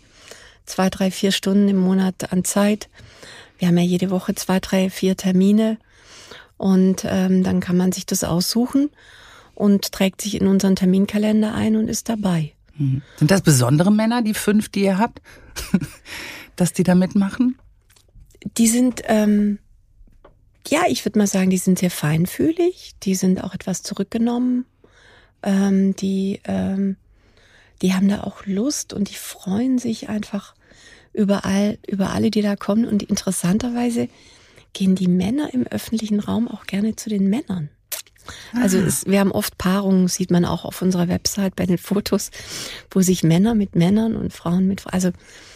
zwei, 0.66 0.90
drei, 0.90 1.12
vier 1.12 1.32
Stunden 1.32 1.68
im 1.68 1.78
Monat 1.78 2.32
an 2.32 2.44
Zeit. 2.44 2.90
Wir 3.58 3.68
haben 3.68 3.78
ja 3.78 3.84
jede 3.84 4.10
Woche 4.10 4.36
zwei, 4.36 4.60
drei, 4.60 4.90
vier 4.90 5.16
Termine 5.16 5.78
und 6.58 7.04
ähm, 7.06 7.44
dann 7.44 7.60
kann 7.60 7.78
man 7.78 7.92
sich 7.92 8.06
das 8.06 8.24
aussuchen 8.24 8.90
und 9.54 9.92
trägt 9.92 10.22
sich 10.22 10.40
in 10.40 10.48
unseren 10.48 10.76
Terminkalender 10.76 11.54
ein 11.54 11.76
und 11.76 11.88
ist 11.88 12.10
dabei. 12.10 12.54
Mhm. 12.78 13.02
Sind 13.18 13.32
das 13.32 13.42
besondere 13.42 13.92
Männer, 13.92 14.22
die 14.22 14.34
fünf, 14.34 14.70
die 14.70 14.84
ihr 14.84 14.98
habt, 14.98 15.22
dass 16.56 16.74
die 16.74 16.84
da 16.84 16.96
mitmachen? 16.96 17.58
Die 18.58 18.68
sind, 18.68 19.02
ähm, 19.06 19.60
ja, 20.68 20.84
ich 20.88 21.04
würde 21.06 21.20
mal 21.20 21.28
sagen, 21.28 21.50
die 21.50 21.58
sind 21.58 21.80
sehr 21.80 21.92
feinfühlig, 21.92 22.96
die 23.04 23.16
sind 23.16 23.44
auch 23.44 23.54
etwas 23.54 23.82
zurückgenommen, 23.82 24.66
ähm, 25.42 25.96
die, 25.96 26.42
ähm, 26.46 26.98
die 27.82 27.94
haben 27.94 28.08
da 28.08 28.22
auch 28.22 28.46
Lust 28.46 28.94
und 28.94 29.10
die 29.10 29.16
freuen 29.16 29.78
sich 29.78 30.10
einfach 30.10 30.54
überall, 31.16 31.78
über 31.88 32.12
alle, 32.12 32.32
die 32.32 32.42
da 32.42 32.56
kommen. 32.56 32.86
Und 32.86 33.04
interessanterweise 33.04 34.10
gehen 34.74 34.96
die 34.96 35.08
Männer 35.08 35.54
im 35.54 35.66
öffentlichen 35.66 36.20
Raum 36.20 36.48
auch 36.48 36.66
gerne 36.66 36.96
zu 36.96 37.10
den 37.10 37.30
Männern. 37.30 37.70
Also 38.54 38.80
ah. 38.80 38.84
es, 38.86 39.06
wir 39.06 39.20
haben 39.20 39.32
oft 39.32 39.58
Paarungen, 39.58 40.08
sieht 40.08 40.32
man 40.32 40.46
auch 40.46 40.66
auf 40.66 40.82
unserer 40.82 41.08
Website 41.08 41.56
bei 41.56 41.66
den 41.66 41.78
Fotos, 41.78 42.32
wo 42.90 43.02
sich 43.02 43.24
Männer 43.24 43.56
mit 43.56 43.76
Männern 43.76 44.16
und 44.16 44.34
Frauen 44.34 44.68
mit, 44.68 44.84
also 44.88 45.12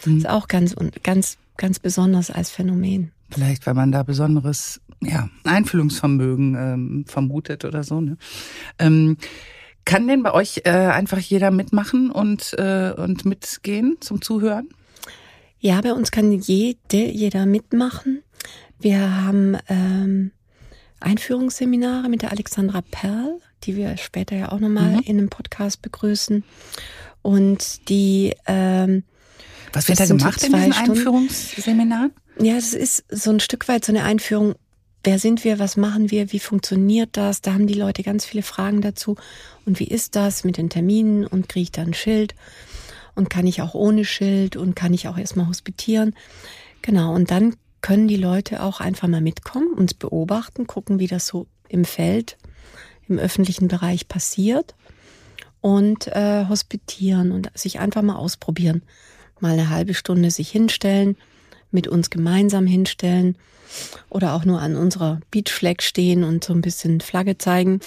mhm. 0.05 0.17
ist 0.17 0.29
auch 0.29 0.47
ganz, 0.47 0.75
ganz, 1.03 1.37
ganz 1.57 1.79
besonders 1.79 2.29
als 2.31 2.49
Phänomen. 2.49 3.11
Vielleicht, 3.31 3.65
weil 3.65 3.73
man 3.73 3.91
da 3.91 4.03
besonderes 4.03 4.81
ja, 5.01 5.29
Einfühlungsvermögen 5.43 6.55
ähm, 6.55 7.05
vermutet 7.07 7.65
oder 7.65 7.83
so. 7.83 8.01
Ne? 8.01 8.17
Ähm, 8.77 9.17
kann 9.85 10.07
denn 10.07 10.23
bei 10.23 10.33
euch 10.33 10.61
äh, 10.65 10.69
einfach 10.69 11.19
jeder 11.19 11.51
mitmachen 11.51 12.11
und, 12.11 12.53
äh, 12.57 12.93
und 12.95 13.25
mitgehen 13.25 13.97
zum 14.01 14.21
Zuhören? 14.21 14.69
Ja, 15.59 15.81
bei 15.81 15.93
uns 15.93 16.11
kann 16.11 16.31
jede, 16.31 17.05
jeder 17.05 17.45
mitmachen. 17.45 18.23
Wir 18.79 19.23
haben 19.23 19.57
ähm, 19.67 20.31
Einführungsseminare 21.01 22.07
mit 22.07 22.21
der 22.21 22.31
Alexandra 22.31 22.81
Perl, 22.81 23.39
die 23.63 23.75
wir 23.75 23.97
später 23.97 24.35
ja 24.37 24.51
auch 24.51 24.59
nochmal 24.59 24.93
mhm. 24.93 24.99
in 24.99 25.17
einem 25.17 25.29
Podcast 25.29 25.81
begrüßen. 25.81 26.45
Und 27.21 27.89
die 27.89 28.33
ähm, 28.47 29.03
Was 29.73 29.89
wird 29.89 29.99
da 29.99 30.05
gemacht 30.05 30.43
in 30.43 30.53
diesen 30.53 30.73
Einführungsseminaren? 30.73 32.11
Ja, 32.39 32.55
es 32.55 32.73
ist 32.73 33.03
so 33.09 33.31
ein 33.31 33.41
Stück 33.41 33.67
weit 33.67 33.83
so 33.83 33.91
eine 33.91 34.03
Einführung. 34.03 34.55
Wer 35.03 35.19
sind 35.19 35.43
wir? 35.43 35.59
Was 35.59 35.75
machen 35.75 36.09
wir? 36.09 36.31
Wie 36.31 36.39
funktioniert 36.39 37.09
das? 37.13 37.41
Da 37.41 37.53
haben 37.53 37.67
die 37.67 37.73
Leute 37.73 38.03
ganz 38.03 38.23
viele 38.23 38.43
Fragen 38.43 38.81
dazu. 38.81 39.17
Und 39.65 39.79
wie 39.79 39.87
ist 39.87 40.15
das 40.15 40.45
mit 40.45 40.57
den 40.57 40.69
Terminen? 40.69 41.25
Und 41.25 41.49
kriege 41.49 41.63
ich 41.63 41.71
da 41.71 41.81
ein 41.81 41.93
Schild? 41.93 42.33
Und 43.15 43.29
kann 43.29 43.47
ich 43.47 43.61
auch 43.61 43.73
ohne 43.73 44.05
Schild 44.05 44.55
und 44.55 44.75
kann 44.75 44.93
ich 44.93 45.07
auch 45.07 45.17
erstmal 45.17 45.47
hospitieren. 45.47 46.15
Genau, 46.81 47.13
und 47.13 47.31
dann 47.31 47.55
können 47.81 48.07
die 48.07 48.17
Leute 48.17 48.63
auch 48.63 48.79
einfach 48.79 49.07
mal 49.07 49.21
mitkommen, 49.21 49.73
uns 49.73 49.93
beobachten, 49.93 50.67
gucken, 50.67 50.99
wie 50.99 51.07
das 51.07 51.27
so 51.27 51.47
im 51.67 51.85
Feld, 51.85 52.37
im 53.07 53.17
öffentlichen 53.17 53.67
Bereich 53.67 54.07
passiert 54.07 54.75
und 55.61 56.07
äh, 56.07 56.45
hospitieren 56.47 57.31
und 57.31 57.51
sich 57.53 57.79
einfach 57.79 58.01
mal 58.01 58.15
ausprobieren. 58.15 58.83
Mal 59.39 59.53
eine 59.53 59.69
halbe 59.69 59.93
Stunde 59.93 60.31
sich 60.31 60.49
hinstellen, 60.49 61.15
mit 61.71 61.87
uns 61.87 62.09
gemeinsam 62.09 62.65
hinstellen 62.65 63.37
oder 64.09 64.33
auch 64.33 64.45
nur 64.45 64.61
an 64.61 64.75
unserer 64.75 65.19
Beachflag 65.31 65.83
stehen 65.83 66.23
und 66.23 66.43
so 66.43 66.53
ein 66.53 66.61
bisschen 66.61 67.01
Flagge 67.01 67.37
zeigen. 67.37 67.79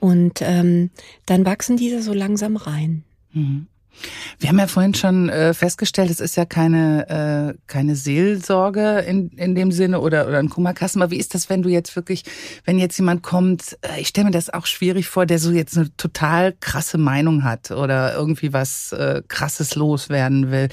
Und 0.00 0.40
ähm, 0.42 0.90
dann 1.26 1.44
wachsen 1.44 1.76
diese 1.76 2.02
so 2.02 2.12
langsam 2.12 2.56
rein. 2.56 3.04
Mhm. 3.32 3.66
Wir 4.38 4.48
haben 4.48 4.58
ja 4.58 4.66
vorhin 4.66 4.94
schon 4.94 5.28
äh, 5.28 5.54
festgestellt, 5.54 6.10
es 6.10 6.20
ist 6.20 6.36
ja 6.36 6.44
keine, 6.44 7.54
äh, 7.54 7.58
keine 7.66 7.96
Seelsorge 7.96 9.00
in, 9.00 9.30
in 9.30 9.54
dem 9.54 9.72
Sinne 9.72 10.00
oder, 10.00 10.26
oder 10.26 10.38
ein 10.38 10.50
Kummerkasten. 10.50 11.02
Aber 11.02 11.10
wie 11.10 11.18
ist 11.18 11.34
das, 11.34 11.48
wenn 11.48 11.62
du 11.62 11.68
jetzt 11.68 11.96
wirklich, 11.96 12.24
wenn 12.64 12.78
jetzt 12.78 12.98
jemand 12.98 13.22
kommt, 13.22 13.78
äh, 13.82 14.00
ich 14.00 14.08
stelle 14.08 14.26
mir 14.26 14.30
das 14.30 14.50
auch 14.50 14.66
schwierig 14.66 15.08
vor, 15.08 15.26
der 15.26 15.38
so 15.38 15.50
jetzt 15.50 15.76
eine 15.76 15.94
total 15.96 16.54
krasse 16.60 16.98
Meinung 16.98 17.44
hat 17.44 17.70
oder 17.70 18.14
irgendwie 18.14 18.52
was 18.52 18.92
äh, 18.92 19.22
Krasses 19.28 19.74
loswerden 19.74 20.50
will. 20.50 20.68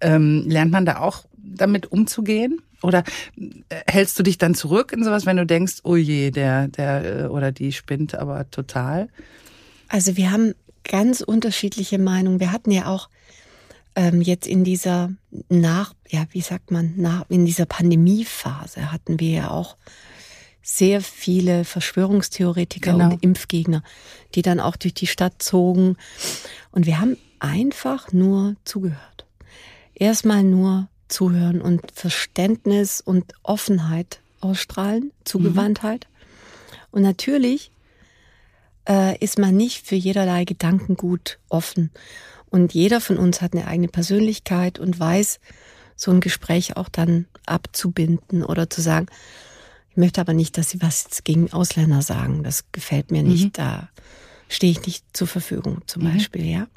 Ähm, 0.00 0.44
lernt 0.46 0.72
man 0.72 0.86
da 0.86 1.00
auch 1.00 1.24
damit 1.36 1.90
umzugehen? 1.90 2.60
Oder 2.82 3.04
äh, 3.36 3.76
hältst 3.86 4.18
du 4.18 4.22
dich 4.22 4.38
dann 4.38 4.54
zurück 4.54 4.92
in 4.92 5.02
sowas, 5.02 5.26
wenn 5.26 5.36
du 5.36 5.46
denkst, 5.46 5.78
oh 5.84 5.96
je, 5.96 6.30
der, 6.30 6.68
der 6.68 7.24
äh, 7.24 7.26
oder 7.26 7.52
die 7.52 7.72
spinnt 7.72 8.14
aber 8.14 8.50
total? 8.50 9.08
Also 9.88 10.16
wir 10.16 10.30
haben 10.30 10.54
ganz 10.88 11.20
unterschiedliche 11.20 11.98
Meinungen. 11.98 12.40
Wir 12.40 12.52
hatten 12.52 12.70
ja 12.70 12.86
auch 12.86 13.08
ähm, 13.94 14.20
jetzt 14.20 14.46
in 14.46 14.64
dieser 14.64 15.10
nach, 15.48 15.94
ja, 16.08 16.26
wie 16.30 16.40
sagt 16.40 16.70
man, 16.70 16.94
nach, 16.96 17.24
in 17.28 17.46
dieser 17.46 17.66
Pandemiephase 17.66 18.92
hatten 18.92 19.18
wir 19.20 19.30
ja 19.30 19.50
auch 19.50 19.76
sehr 20.62 21.00
viele 21.00 21.64
Verschwörungstheoretiker 21.64 22.92
genau. 22.92 23.12
und 23.12 23.22
Impfgegner, 23.22 23.82
die 24.34 24.42
dann 24.42 24.60
auch 24.60 24.76
durch 24.76 24.94
die 24.94 25.06
Stadt 25.06 25.42
zogen. 25.42 25.96
Und 26.72 26.86
wir 26.86 27.00
haben 27.00 27.16
einfach 27.38 28.12
nur 28.12 28.56
zugehört. 28.64 29.26
Erstmal 29.94 30.42
nur 30.42 30.88
zuhören 31.08 31.60
und 31.60 31.92
Verständnis 31.92 33.00
und 33.00 33.32
Offenheit 33.44 34.20
ausstrahlen, 34.40 35.12
Zugewandtheit. 35.24 36.06
Mhm. 36.10 36.76
Und 36.90 37.02
natürlich 37.02 37.70
äh, 38.88 39.18
ist 39.18 39.38
man 39.38 39.56
nicht 39.56 39.86
für 39.86 39.96
jederlei 39.96 40.44
Gedankengut 40.44 41.38
offen. 41.48 41.90
Und 42.50 42.74
jeder 42.74 43.00
von 43.00 43.18
uns 43.18 43.42
hat 43.42 43.52
eine 43.52 43.66
eigene 43.66 43.88
Persönlichkeit 43.88 44.78
und 44.78 44.98
weiß, 44.98 45.40
so 45.96 46.10
ein 46.10 46.20
Gespräch 46.20 46.76
auch 46.76 46.88
dann 46.88 47.26
abzubinden 47.46 48.44
oder 48.44 48.68
zu 48.70 48.80
sagen, 48.80 49.06
ich 49.90 49.96
möchte 49.96 50.20
aber 50.20 50.34
nicht, 50.34 50.58
dass 50.58 50.70
Sie 50.70 50.82
was 50.82 51.24
gegen 51.24 51.52
Ausländer 51.52 52.02
sagen. 52.02 52.42
Das 52.42 52.70
gefällt 52.70 53.10
mir 53.10 53.22
nicht. 53.22 53.44
Mhm. 53.44 53.52
Da 53.52 53.88
stehe 54.48 54.70
ich 54.70 54.86
nicht 54.86 55.04
zur 55.14 55.26
Verfügung, 55.26 55.80
zum 55.86 56.04
mhm. 56.04 56.12
Beispiel, 56.12 56.44
ja. 56.44 56.68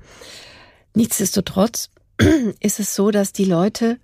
Nichtsdestotrotz 0.95 1.89
ist 2.61 2.79
es 2.79 2.95
so, 2.95 3.11
dass 3.11 3.33
die 3.33 3.45
Leute, 3.45 3.99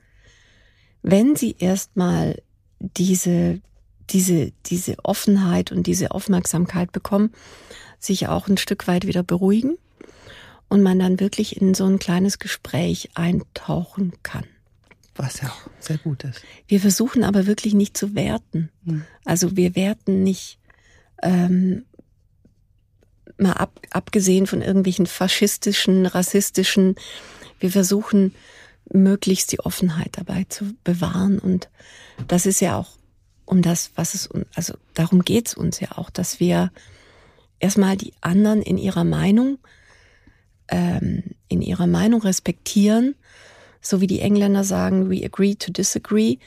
wenn 1.02 1.36
sie 1.36 1.56
erstmal 1.58 2.42
diese, 2.80 3.62
diese, 4.10 4.52
diese 4.66 4.98
Offenheit 5.04 5.72
und 5.72 5.88
diese 5.88 6.12
Aufmerksamkeit 6.12 6.92
bekommen, 6.92 7.32
sich 8.00 8.28
auch 8.28 8.48
ein 8.48 8.58
Stück 8.58 8.88
weit 8.88 9.08
wieder 9.08 9.24
beruhigen 9.24 9.78
und 10.70 10.84
man 10.84 11.00
dann 11.00 11.20
wirklich 11.20 11.60
in 11.60 11.74
so 11.74 11.86
ein 11.86 12.00
kleines 12.00 12.40
Gespräch 12.40 13.10
eintauchen 13.16 14.14
kann. 14.24 14.46
Was 15.16 15.42
ja 15.42 15.50
auch 15.50 15.70
sehr 15.80 15.98
gut 15.98 16.24
ist. 16.26 16.42
Wir 16.68 16.82
versuchen 16.82 17.24
aber 17.24 17.46
wirklich 17.46 17.74
nicht 17.74 17.96
zu 17.96 18.16
werten. 18.16 18.70
Hm. 18.86 19.06
Also 19.24 19.56
wir 19.56 19.76
werten 19.76 20.24
nicht, 20.24 20.60
ähm, 21.24 21.86
mal 23.38 23.54
ab, 23.54 23.80
abgesehen 23.92 24.48
von 24.48 24.62
irgendwelchen 24.62 25.08
faschistischen, 25.08 26.06
rassistischen, 26.06 26.96
wir 27.60 27.72
versuchen 27.72 28.34
möglichst 28.92 29.52
die 29.52 29.60
Offenheit 29.60 30.18
dabei 30.18 30.46
zu 30.50 30.74
bewahren. 30.84 31.40
Und 31.40 31.70
das 32.28 32.46
ist 32.46 32.60
ja 32.60 32.78
auch 32.78 32.98
um 33.46 33.62
das, 33.62 33.92
was 33.96 34.14
es, 34.14 34.30
also 34.56 34.74
darum 34.94 35.24
geht's 35.24 35.54
uns 35.54 35.80
ja 35.80 35.98
auch, 35.98 36.10
dass 36.10 36.40
wir 36.40 36.72
erstmal 37.60 37.98
die 37.98 38.14
anderen 38.22 38.62
in 38.62 38.78
ihrer 38.78 39.04
Meinung, 39.04 39.60
ähm, 40.68 41.24
in 41.48 41.62
ihrer 41.62 41.88
Meinung 41.88 42.22
respektieren, 42.22 43.16
so 43.82 44.02
wie 44.02 44.08
die 44.08 44.20
Engländer 44.20 44.64
sagen, 44.64 45.10
we 45.10 45.24
agree 45.24 45.56
to 45.56 45.72
disagree. 45.72 46.38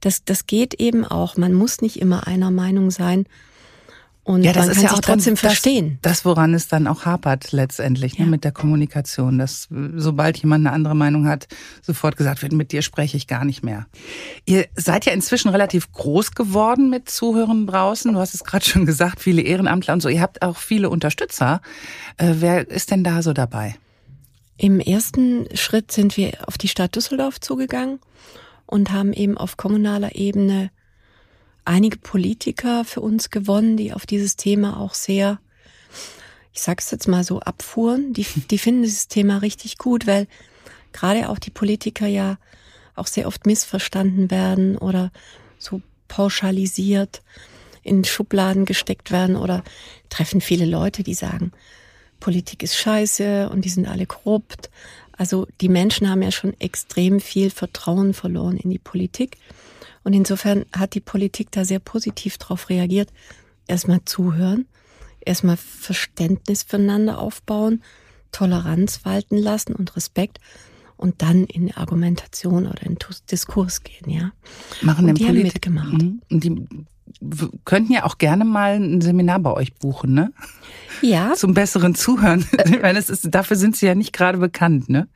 Das, 0.00 0.24
das 0.24 0.46
geht 0.46 0.74
eben 0.74 1.04
auch. 1.04 1.36
Man 1.36 1.54
muss 1.54 1.80
nicht 1.80 2.00
immer 2.00 2.26
einer 2.26 2.50
Meinung 2.50 2.90
sein. 2.90 3.26
Und 4.28 4.42
ja, 4.42 4.52
das 4.52 4.66
man 4.66 4.72
ist 4.72 4.76
kann 4.76 4.84
ja 4.84 4.92
auch 4.92 5.00
trotzdem 5.00 5.36
das, 5.36 5.40
verstehen. 5.40 5.98
Das, 6.02 6.26
woran 6.26 6.52
es 6.52 6.68
dann 6.68 6.86
auch 6.86 7.06
hapert 7.06 7.50
letztendlich, 7.52 8.12
ne, 8.12 8.18
ja. 8.18 8.24
ne, 8.26 8.30
mit 8.32 8.44
der 8.44 8.52
Kommunikation. 8.52 9.38
Dass 9.38 9.68
sobald 9.96 10.36
jemand 10.36 10.66
eine 10.66 10.74
andere 10.74 10.94
Meinung 10.94 11.26
hat, 11.26 11.48
sofort 11.80 12.18
gesagt 12.18 12.42
wird, 12.42 12.52
mit 12.52 12.70
dir 12.70 12.82
spreche 12.82 13.16
ich 13.16 13.26
gar 13.26 13.46
nicht 13.46 13.64
mehr. 13.64 13.86
Ihr 14.44 14.66
seid 14.76 15.06
ja 15.06 15.14
inzwischen 15.14 15.48
relativ 15.48 15.90
groß 15.92 16.32
geworden 16.32 16.90
mit 16.90 17.08
Zuhörern 17.08 17.66
draußen. 17.66 18.12
Du 18.12 18.18
hast 18.20 18.34
es 18.34 18.44
gerade 18.44 18.66
schon 18.66 18.84
gesagt, 18.84 19.20
viele 19.20 19.40
Ehrenamtler 19.40 19.94
und 19.94 20.02
so. 20.02 20.10
Ihr 20.10 20.20
habt 20.20 20.42
auch 20.42 20.58
viele 20.58 20.90
Unterstützer. 20.90 21.62
Äh, 22.18 22.34
wer 22.40 22.68
ist 22.68 22.90
denn 22.90 23.04
da 23.04 23.22
so 23.22 23.32
dabei? 23.32 23.76
Im 24.58 24.78
ersten 24.78 25.46
Schritt 25.56 25.90
sind 25.90 26.18
wir 26.18 26.32
auf 26.44 26.58
die 26.58 26.68
Stadt 26.68 26.96
Düsseldorf 26.96 27.40
zugegangen 27.40 27.98
und 28.66 28.92
haben 28.92 29.14
eben 29.14 29.38
auf 29.38 29.56
kommunaler 29.56 30.16
Ebene 30.16 30.68
einige 31.68 31.98
Politiker 31.98 32.84
für 32.84 33.00
uns 33.00 33.30
gewonnen, 33.30 33.76
die 33.76 33.92
auf 33.92 34.06
dieses 34.06 34.36
Thema 34.36 34.80
auch 34.80 34.94
sehr, 34.94 35.38
ich 36.52 36.62
sag's 36.62 36.90
jetzt 36.90 37.06
mal 37.06 37.22
so, 37.24 37.40
abfuhren. 37.40 38.14
Die, 38.14 38.26
die 38.50 38.58
finden 38.58 38.82
dieses 38.82 39.08
Thema 39.08 39.38
richtig 39.38 39.78
gut, 39.78 40.06
weil 40.06 40.26
gerade 40.92 41.28
auch 41.28 41.38
die 41.38 41.50
Politiker 41.50 42.06
ja 42.06 42.38
auch 42.96 43.06
sehr 43.06 43.28
oft 43.28 43.46
missverstanden 43.46 44.30
werden 44.30 44.76
oder 44.76 45.12
so 45.58 45.82
pauschalisiert 46.08 47.22
in 47.82 48.04
Schubladen 48.04 48.64
gesteckt 48.64 49.12
werden 49.12 49.36
oder 49.36 49.62
treffen 50.08 50.40
viele 50.40 50.64
Leute, 50.64 51.02
die 51.02 51.14
sagen, 51.14 51.52
Politik 52.18 52.62
ist 52.62 52.76
scheiße 52.76 53.48
und 53.50 53.64
die 53.64 53.68
sind 53.68 53.86
alle 53.86 54.06
korrupt. 54.06 54.70
Also 55.12 55.46
die 55.60 55.68
Menschen 55.68 56.10
haben 56.10 56.22
ja 56.22 56.32
schon 56.32 56.58
extrem 56.60 57.20
viel 57.20 57.50
Vertrauen 57.50 58.14
verloren 58.14 58.56
in 58.56 58.70
die 58.70 58.78
Politik. 58.78 59.36
Und 60.04 60.12
insofern 60.12 60.64
hat 60.76 60.94
die 60.94 61.00
Politik 61.00 61.50
da 61.50 61.64
sehr 61.64 61.78
positiv 61.78 62.38
darauf 62.38 62.70
reagiert. 62.70 63.10
Erstmal 63.66 64.00
zuhören, 64.04 64.66
erstmal 65.20 65.56
Verständnis 65.56 66.62
füreinander 66.62 67.18
aufbauen, 67.18 67.82
Toleranz 68.32 69.04
walten 69.04 69.36
lassen 69.36 69.74
und 69.74 69.96
Respekt 69.96 70.38
und 70.96 71.22
dann 71.22 71.44
in 71.44 71.72
Argumentation 71.72 72.66
oder 72.66 72.82
in 72.82 72.98
Diskurs 73.30 73.82
gehen, 73.82 74.10
ja. 74.10 74.32
Machen 74.82 75.08
und 75.08 75.18
die 75.18 75.24
Polit 75.24 75.36
haben 75.36 75.42
mitgemacht. 75.42 76.02
Mhm. 76.02 76.22
Und 76.30 76.44
die 76.44 76.66
könnten 77.64 77.92
ja 77.92 78.04
auch 78.04 78.18
gerne 78.18 78.44
mal 78.44 78.74
ein 78.74 79.00
Seminar 79.00 79.38
bei 79.38 79.52
euch 79.52 79.74
buchen, 79.74 80.12
ne? 80.12 80.32
Ja. 81.00 81.34
Zum 81.34 81.54
besseren 81.54 81.94
Zuhören. 81.94 82.44
Ich 82.66 82.82
meine, 82.82 82.98
es 82.98 83.08
ist, 83.08 83.26
dafür 83.30 83.56
sind 83.56 83.76
sie 83.76 83.86
ja 83.86 83.94
nicht 83.94 84.12
gerade 84.12 84.38
bekannt, 84.38 84.88
ne? 84.88 85.08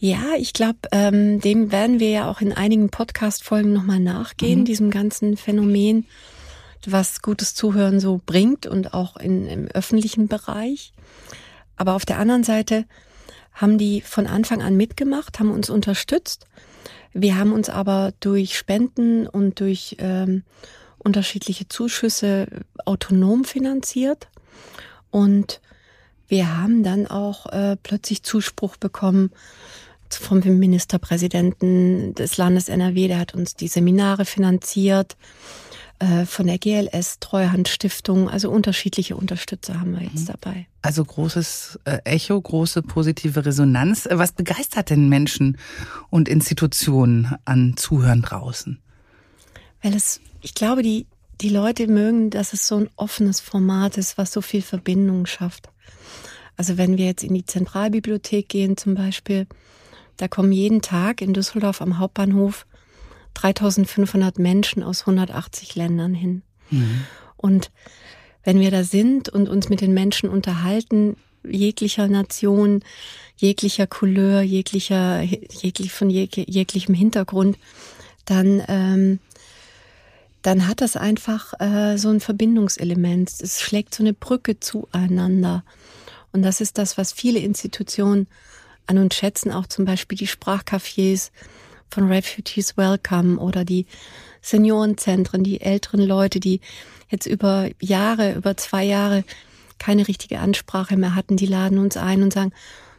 Ja, 0.00 0.34
ich 0.36 0.52
glaube, 0.52 0.78
ähm, 0.92 1.40
dem 1.40 1.72
werden 1.72 1.98
wir 1.98 2.10
ja 2.10 2.30
auch 2.30 2.40
in 2.40 2.52
einigen 2.52 2.88
Podcast-Folgen 2.88 3.72
nochmal 3.72 3.98
nachgehen, 3.98 4.60
mhm. 4.60 4.64
diesem 4.64 4.90
ganzen 4.90 5.36
Phänomen, 5.36 6.06
was 6.86 7.20
gutes 7.20 7.56
Zuhören 7.56 7.98
so 7.98 8.20
bringt 8.24 8.66
und 8.66 8.94
auch 8.94 9.16
in, 9.16 9.46
im 9.46 9.66
öffentlichen 9.66 10.28
Bereich. 10.28 10.92
Aber 11.76 11.94
auf 11.94 12.06
der 12.06 12.20
anderen 12.20 12.44
Seite 12.44 12.84
haben 13.52 13.76
die 13.76 14.00
von 14.00 14.28
Anfang 14.28 14.62
an 14.62 14.76
mitgemacht, 14.76 15.40
haben 15.40 15.50
uns 15.50 15.68
unterstützt. 15.68 16.46
Wir 17.12 17.36
haben 17.36 17.52
uns 17.52 17.68
aber 17.68 18.12
durch 18.20 18.56
Spenden 18.56 19.26
und 19.26 19.58
durch 19.58 19.96
ähm, 19.98 20.44
unterschiedliche 20.98 21.66
Zuschüsse 21.66 22.46
autonom 22.84 23.44
finanziert. 23.44 24.28
Und 25.10 25.60
wir 26.28 26.56
haben 26.56 26.84
dann 26.84 27.08
auch 27.08 27.46
äh, 27.46 27.76
plötzlich 27.82 28.22
Zuspruch 28.22 28.76
bekommen 28.76 29.32
vom 30.14 30.40
Ministerpräsidenten 30.40 32.14
des 32.14 32.36
Landes 32.36 32.68
NRW, 32.68 33.08
der 33.08 33.18
hat 33.18 33.34
uns 33.34 33.54
die 33.54 33.68
Seminare 33.68 34.24
finanziert, 34.24 35.16
äh, 36.00 36.26
von 36.26 36.46
der 36.46 36.58
GLS, 36.58 37.18
Treuhandstiftung, 37.18 38.30
also 38.30 38.50
unterschiedliche 38.50 39.16
Unterstützer 39.16 39.80
haben 39.80 39.98
wir 39.98 40.02
jetzt 40.02 40.28
mhm. 40.28 40.32
dabei. 40.40 40.66
Also 40.80 41.04
großes 41.04 41.80
äh, 41.84 41.98
Echo, 42.04 42.40
große 42.40 42.82
positive 42.82 43.44
Resonanz. 43.44 44.08
Was 44.10 44.30
begeistert 44.30 44.90
denn 44.90 45.08
Menschen 45.08 45.58
und 46.08 46.28
Institutionen 46.28 47.34
an 47.44 47.76
Zuhören 47.76 48.22
draußen? 48.22 48.80
Weil 49.82 49.94
es, 49.94 50.20
ich 50.40 50.54
glaube, 50.54 50.82
die, 50.82 51.06
die 51.40 51.48
Leute 51.48 51.88
mögen, 51.88 52.30
dass 52.30 52.52
es 52.52 52.68
so 52.68 52.76
ein 52.76 52.90
offenes 52.94 53.40
Format 53.40 53.98
ist, 53.98 54.18
was 54.18 54.32
so 54.32 54.40
viel 54.40 54.62
Verbindung 54.62 55.26
schafft. 55.26 55.68
Also 56.56 56.76
wenn 56.76 56.96
wir 56.96 57.06
jetzt 57.06 57.24
in 57.24 57.34
die 57.34 57.44
Zentralbibliothek 57.44 58.48
gehen 58.48 58.76
zum 58.76 58.94
Beispiel, 58.94 59.46
da 60.18 60.28
kommen 60.28 60.52
jeden 60.52 60.82
Tag 60.82 61.22
in 61.22 61.32
Düsseldorf 61.32 61.80
am 61.80 61.98
Hauptbahnhof 61.98 62.66
3500 63.34 64.38
Menschen 64.38 64.82
aus 64.82 65.02
180 65.02 65.74
Ländern 65.76 66.12
hin. 66.12 66.42
Mhm. 66.70 67.04
Und 67.36 67.70
wenn 68.42 68.60
wir 68.60 68.70
da 68.70 68.82
sind 68.82 69.28
und 69.28 69.48
uns 69.48 69.68
mit 69.68 69.80
den 69.80 69.94
Menschen 69.94 70.28
unterhalten, 70.28 71.16
jeglicher 71.44 72.08
Nation, 72.08 72.82
jeglicher 73.36 73.86
Couleur, 73.86 74.42
jeglicher, 74.42 75.22
jeglich, 75.22 75.92
von 75.92 76.10
jeg, 76.10 76.36
jeglichem 76.36 76.94
Hintergrund, 76.94 77.56
dann, 78.24 78.62
ähm, 78.66 79.20
dann 80.42 80.66
hat 80.66 80.80
das 80.80 80.96
einfach 80.96 81.54
äh, 81.60 81.96
so 81.96 82.10
ein 82.10 82.20
Verbindungselement. 82.20 83.30
Es 83.40 83.60
schlägt 83.60 83.94
so 83.94 84.02
eine 84.02 84.14
Brücke 84.14 84.58
zueinander. 84.58 85.62
Und 86.32 86.42
das 86.42 86.60
ist 86.60 86.76
das, 86.76 86.98
was 86.98 87.12
viele 87.12 87.38
Institutionen 87.38 88.26
an 88.88 88.98
uns 88.98 89.14
schätzen, 89.14 89.52
auch 89.52 89.66
zum 89.66 89.84
Beispiel 89.84 90.18
die 90.18 90.26
Sprachcafés 90.26 91.30
von 91.90 92.10
Refugees 92.10 92.76
Welcome 92.76 93.38
oder 93.38 93.64
die 93.64 93.86
Seniorenzentren, 94.42 95.44
die 95.44 95.60
älteren 95.60 96.00
Leute, 96.00 96.40
die 96.40 96.60
jetzt 97.08 97.26
über 97.26 97.68
Jahre, 97.80 98.34
über 98.34 98.56
zwei 98.56 98.84
Jahre 98.84 99.24
keine 99.78 100.08
richtige 100.08 100.40
Ansprache 100.40 100.96
mehr 100.96 101.14
hatten, 101.14 101.36
die 101.36 101.46
laden 101.46 101.78
uns 101.78 101.96
ein 101.96 102.22
und 102.22 102.32
sagen, 102.32 102.52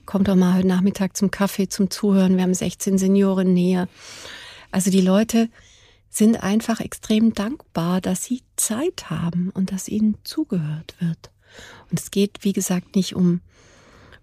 kommt 0.06 0.28
doch 0.28 0.36
mal 0.36 0.56
heute 0.56 0.67
Nachmittag 0.67 1.17
zum 1.17 1.30
Kaffee, 1.30 1.67
zum 1.67 1.89
Zuhören. 1.89 2.38
Wir 2.38 2.43
haben 2.43 2.54
16 2.54 2.97
Senioren 2.97 3.54
näher. 3.54 3.88
Also 4.71 4.89
die 4.91 5.02
Leute 5.02 5.49
sind 6.10 6.41
einfach 6.41 6.80
extrem 6.80 7.34
dankbar, 7.34 8.02
dass 8.02 8.23
sie 8.23 8.41
Zeit 8.56 9.10
haben 9.10 9.52
und 9.54 9.71
dass 9.71 9.88
ihnen 9.88 10.17
zugehört 10.23 10.95
wird. 10.99 11.30
Und 11.91 11.99
es 11.99 12.12
geht, 12.12 12.39
wie 12.41 12.54
gesagt, 12.54 12.95
nicht 12.95 13.15
um 13.15 13.41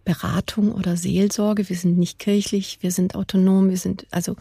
Beratung 0.06 0.72
oder 0.72 0.96
Seelsorge. 0.96 1.68
Wir 1.68 1.76
sind 1.76 1.98
nicht 1.98 2.18
kirchlich, 2.18 2.78
wir 2.80 2.92
sind 2.92 3.14
autonom, 3.14 3.68
wir 3.68 3.76
sind 3.76 4.06
also 4.10 4.36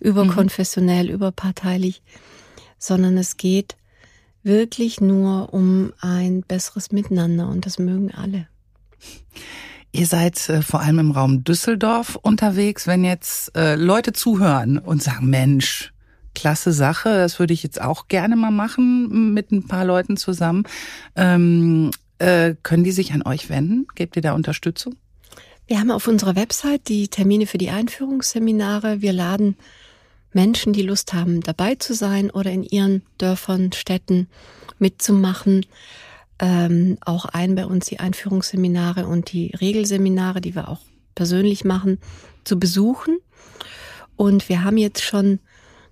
überkonfessionell, 0.00 1.04
mhm. 1.04 1.14
überparteilich, 1.14 2.02
sondern 2.78 3.16
es 3.16 3.36
geht 3.36 3.76
wirklich 4.42 5.00
nur 5.00 5.54
um 5.54 5.92
ein 6.00 6.42
besseres 6.42 6.90
Miteinander 6.90 7.48
und 7.48 7.64
das 7.64 7.78
mögen 7.78 8.10
alle. 8.10 8.48
Ihr 9.92 10.06
seid 10.06 10.48
äh, 10.48 10.62
vor 10.62 10.80
allem 10.80 10.98
im 10.98 11.10
Raum 11.10 11.44
Düsseldorf 11.44 12.16
unterwegs, 12.16 12.86
wenn 12.86 13.04
jetzt 13.04 13.54
äh, 13.54 13.76
Leute 13.76 14.12
zuhören 14.12 14.78
und 14.78 15.02
sagen, 15.02 15.28
Mensch, 15.28 15.92
klasse 16.34 16.72
Sache, 16.72 17.10
das 17.10 17.38
würde 17.38 17.52
ich 17.52 17.62
jetzt 17.62 17.80
auch 17.80 18.08
gerne 18.08 18.34
mal 18.36 18.50
machen 18.50 19.34
mit 19.34 19.52
ein 19.52 19.68
paar 19.68 19.84
Leuten 19.84 20.16
zusammen. 20.16 20.64
Ähm, 21.14 21.90
äh, 22.22 22.54
können 22.62 22.84
die 22.84 22.92
sich 22.92 23.12
an 23.12 23.22
euch 23.22 23.50
wenden? 23.50 23.86
Gebt 23.94 24.16
ihr 24.16 24.22
da 24.22 24.32
Unterstützung? 24.32 24.94
Wir 25.66 25.80
haben 25.80 25.90
auf 25.90 26.06
unserer 26.06 26.36
Website 26.36 26.88
die 26.88 27.08
Termine 27.08 27.46
für 27.46 27.58
die 27.58 27.70
Einführungsseminare. 27.70 29.02
Wir 29.02 29.12
laden 29.12 29.56
Menschen, 30.32 30.72
die 30.72 30.82
Lust 30.82 31.12
haben, 31.12 31.40
dabei 31.40 31.74
zu 31.74 31.94
sein 31.94 32.30
oder 32.30 32.50
in 32.50 32.62
ihren 32.62 33.02
Dörfern, 33.18 33.72
Städten 33.72 34.28
mitzumachen, 34.78 35.66
ähm, 36.38 36.96
auch 37.00 37.24
ein 37.24 37.54
bei 37.54 37.66
uns 37.66 37.86
die 37.86 38.00
Einführungsseminare 38.00 39.06
und 39.06 39.32
die 39.32 39.52
Regelseminare, 39.60 40.40
die 40.40 40.54
wir 40.54 40.68
auch 40.68 40.80
persönlich 41.14 41.64
machen, 41.64 41.98
zu 42.44 42.58
besuchen. 42.58 43.18
Und 44.16 44.48
wir 44.48 44.62
haben 44.62 44.76
jetzt 44.76 45.02
schon 45.02 45.40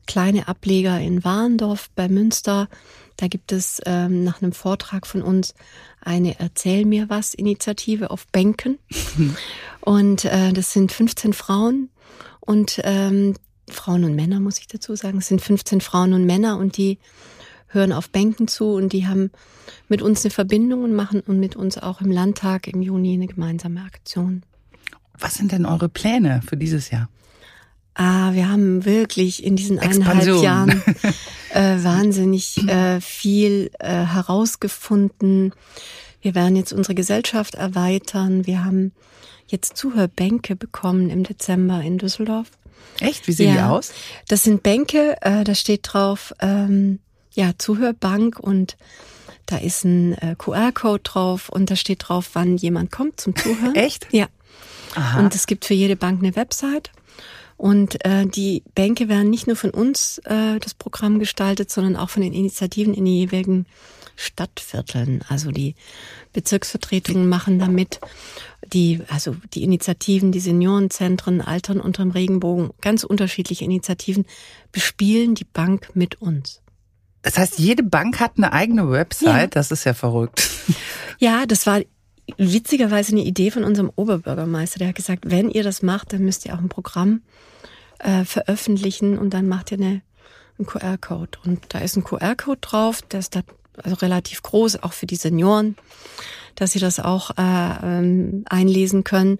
kleine 0.06 0.48
Ableger 0.48 0.98
in 1.00 1.24
Warendorf 1.24 1.90
bei 1.94 2.08
Münster. 2.08 2.68
Da 3.20 3.28
gibt 3.28 3.52
es 3.52 3.82
ähm, 3.84 4.24
nach 4.24 4.40
einem 4.40 4.52
Vortrag 4.52 5.06
von 5.06 5.20
uns 5.20 5.52
eine 6.00 6.40
Erzähl 6.40 6.86
mir 6.86 7.10
was 7.10 7.34
Initiative 7.34 8.10
auf 8.10 8.26
Bänken. 8.28 8.78
und 9.82 10.24
äh, 10.24 10.54
das 10.54 10.72
sind 10.72 10.90
15 10.90 11.34
Frauen 11.34 11.90
und 12.40 12.80
ähm, 12.82 13.34
Frauen 13.68 14.04
und 14.04 14.14
Männer, 14.16 14.40
muss 14.40 14.58
ich 14.58 14.68
dazu 14.68 14.96
sagen. 14.96 15.18
Es 15.18 15.28
sind 15.28 15.42
15 15.42 15.82
Frauen 15.82 16.14
und 16.14 16.24
Männer 16.24 16.56
und 16.56 16.78
die 16.78 16.98
hören 17.68 17.92
auf 17.92 18.08
Bänken 18.08 18.48
zu 18.48 18.72
und 18.72 18.94
die 18.94 19.06
haben 19.06 19.30
mit 19.86 20.00
uns 20.00 20.24
eine 20.24 20.30
Verbindung 20.30 20.82
und 20.82 20.94
machen 20.94 21.20
und 21.20 21.38
mit 21.38 21.56
uns 21.56 21.76
auch 21.76 22.00
im 22.00 22.10
Landtag 22.10 22.68
im 22.68 22.80
Juni 22.80 23.12
eine 23.12 23.26
gemeinsame 23.26 23.82
Aktion. 23.82 24.44
Was 25.18 25.34
sind 25.34 25.52
denn 25.52 25.66
eure 25.66 25.90
Pläne 25.90 26.40
für 26.48 26.56
dieses 26.56 26.90
Jahr? 26.90 27.10
Ah, 28.00 28.32
wir 28.32 28.48
haben 28.48 28.86
wirklich 28.86 29.44
in 29.44 29.56
diesen 29.56 29.78
eineinhalb 29.78 30.42
Jahren 30.42 30.82
äh, 31.52 31.84
wahnsinnig 31.84 32.66
äh, 32.66 32.98
viel 33.02 33.70
äh, 33.78 33.88
herausgefunden. 33.88 35.52
Wir 36.22 36.34
werden 36.34 36.56
jetzt 36.56 36.72
unsere 36.72 36.94
Gesellschaft 36.94 37.56
erweitern. 37.56 38.46
Wir 38.46 38.64
haben 38.64 38.92
jetzt 39.48 39.76
Zuhörbänke 39.76 40.56
bekommen 40.56 41.10
im 41.10 41.24
Dezember 41.24 41.82
in 41.82 41.98
Düsseldorf. 41.98 42.46
Echt? 43.00 43.28
Wie 43.28 43.32
sehen 43.32 43.54
ja, 43.54 43.66
die 43.66 43.70
aus? 43.70 43.92
Das 44.28 44.44
sind 44.44 44.62
Bänke, 44.62 45.18
äh, 45.20 45.44
da 45.44 45.54
steht 45.54 45.80
drauf, 45.82 46.32
ähm, 46.40 47.00
ja, 47.34 47.50
Zuhörbank 47.58 48.40
und 48.40 48.78
da 49.44 49.58
ist 49.58 49.84
ein 49.84 50.14
äh, 50.14 50.36
QR-Code 50.38 51.02
drauf 51.02 51.50
und 51.50 51.70
da 51.70 51.76
steht 51.76 52.08
drauf, 52.08 52.30
wann 52.32 52.56
jemand 52.56 52.90
kommt 52.90 53.20
zum 53.20 53.36
Zuhören. 53.36 53.74
Echt? 53.74 54.06
Ja. 54.10 54.28
Aha. 54.94 55.20
Und 55.20 55.34
es 55.34 55.46
gibt 55.46 55.66
für 55.66 55.74
jede 55.74 55.96
Bank 55.96 56.22
eine 56.22 56.34
Website. 56.34 56.90
Und 57.60 58.02
äh, 58.06 58.24
die 58.24 58.62
Bänke 58.74 59.10
werden 59.10 59.28
nicht 59.28 59.46
nur 59.46 59.54
von 59.54 59.68
uns 59.68 60.16
äh, 60.24 60.58
das 60.60 60.72
Programm 60.72 61.18
gestaltet, 61.18 61.70
sondern 61.70 61.94
auch 61.94 62.08
von 62.08 62.22
den 62.22 62.32
Initiativen 62.32 62.94
in 62.94 63.04
den 63.04 63.12
jeweiligen 63.12 63.66
Stadtvierteln. 64.16 65.22
Also 65.28 65.50
die 65.50 65.74
Bezirksvertretungen 66.32 67.28
machen 67.28 67.58
damit, 67.58 68.00
die, 68.72 69.02
also 69.08 69.36
die 69.52 69.62
Initiativen, 69.62 70.32
die 70.32 70.40
Seniorenzentren, 70.40 71.42
Altern 71.42 71.80
unterm 71.80 72.12
Regenbogen, 72.12 72.70
ganz 72.80 73.04
unterschiedliche 73.04 73.66
Initiativen 73.66 74.24
bespielen 74.72 75.34
die 75.34 75.44
Bank 75.44 75.90
mit 75.92 76.22
uns. 76.22 76.62
Das 77.20 77.36
heißt, 77.36 77.58
jede 77.58 77.82
Bank 77.82 78.20
hat 78.20 78.38
eine 78.38 78.54
eigene 78.54 78.90
Website. 78.90 79.26
Ja. 79.26 79.46
Das 79.48 79.70
ist 79.70 79.84
ja 79.84 79.92
verrückt. 79.92 80.48
Ja, 81.18 81.44
das 81.44 81.66
war 81.66 81.82
witzigerweise 82.36 83.12
eine 83.12 83.24
Idee 83.24 83.50
von 83.50 83.64
unserem 83.64 83.90
Oberbürgermeister. 83.94 84.78
Der 84.78 84.88
hat 84.88 84.94
gesagt, 84.94 85.24
wenn 85.30 85.50
ihr 85.50 85.62
das 85.62 85.82
macht, 85.82 86.12
dann 86.12 86.24
müsst 86.24 86.46
ihr 86.46 86.54
auch 86.54 86.58
ein 86.58 86.68
Programm 86.68 87.22
äh, 87.98 88.24
veröffentlichen 88.24 89.18
und 89.18 89.34
dann 89.34 89.48
macht 89.48 89.72
ihr 89.72 89.78
eine, 89.78 90.02
einen 90.58 90.66
QR-Code. 90.66 91.38
Und 91.44 91.60
da 91.68 91.78
ist 91.78 91.96
ein 91.96 92.04
QR-Code 92.04 92.60
drauf, 92.60 93.02
der 93.02 93.20
ist 93.20 93.36
da 93.36 93.42
also 93.82 93.96
relativ 93.96 94.42
groß, 94.42 94.82
auch 94.82 94.92
für 94.92 95.06
die 95.06 95.16
Senioren, 95.16 95.76
dass 96.54 96.72
sie 96.72 96.78
das 96.78 97.00
auch 97.00 97.30
äh, 97.38 97.98
ähm, 97.98 98.44
einlesen 98.48 99.04
können. 99.04 99.38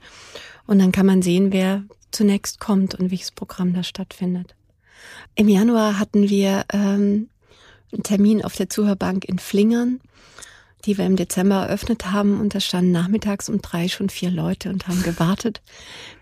Und 0.66 0.78
dann 0.78 0.92
kann 0.92 1.06
man 1.06 1.22
sehen, 1.22 1.52
wer 1.52 1.82
zunächst 2.10 2.60
kommt 2.60 2.94
und 2.94 3.10
welches 3.10 3.30
Programm 3.30 3.74
da 3.74 3.82
stattfindet. 3.82 4.54
Im 5.34 5.48
Januar 5.48 5.98
hatten 5.98 6.28
wir 6.28 6.64
ähm, 6.72 7.28
einen 7.92 8.02
Termin 8.02 8.44
auf 8.44 8.56
der 8.56 8.68
Zuhörbank 8.68 9.24
in 9.24 9.38
Flingern, 9.38 10.00
die 10.86 10.98
wir 10.98 11.06
im 11.06 11.16
Dezember 11.16 11.66
eröffnet 11.66 12.10
haben. 12.10 12.40
Und 12.40 12.54
da 12.54 12.60
standen 12.60 12.92
nachmittags 12.92 13.48
um 13.48 13.60
drei 13.60 13.88
schon 13.88 14.08
vier 14.08 14.30
Leute 14.30 14.70
und 14.70 14.88
haben 14.88 15.02
gewartet, 15.02 15.60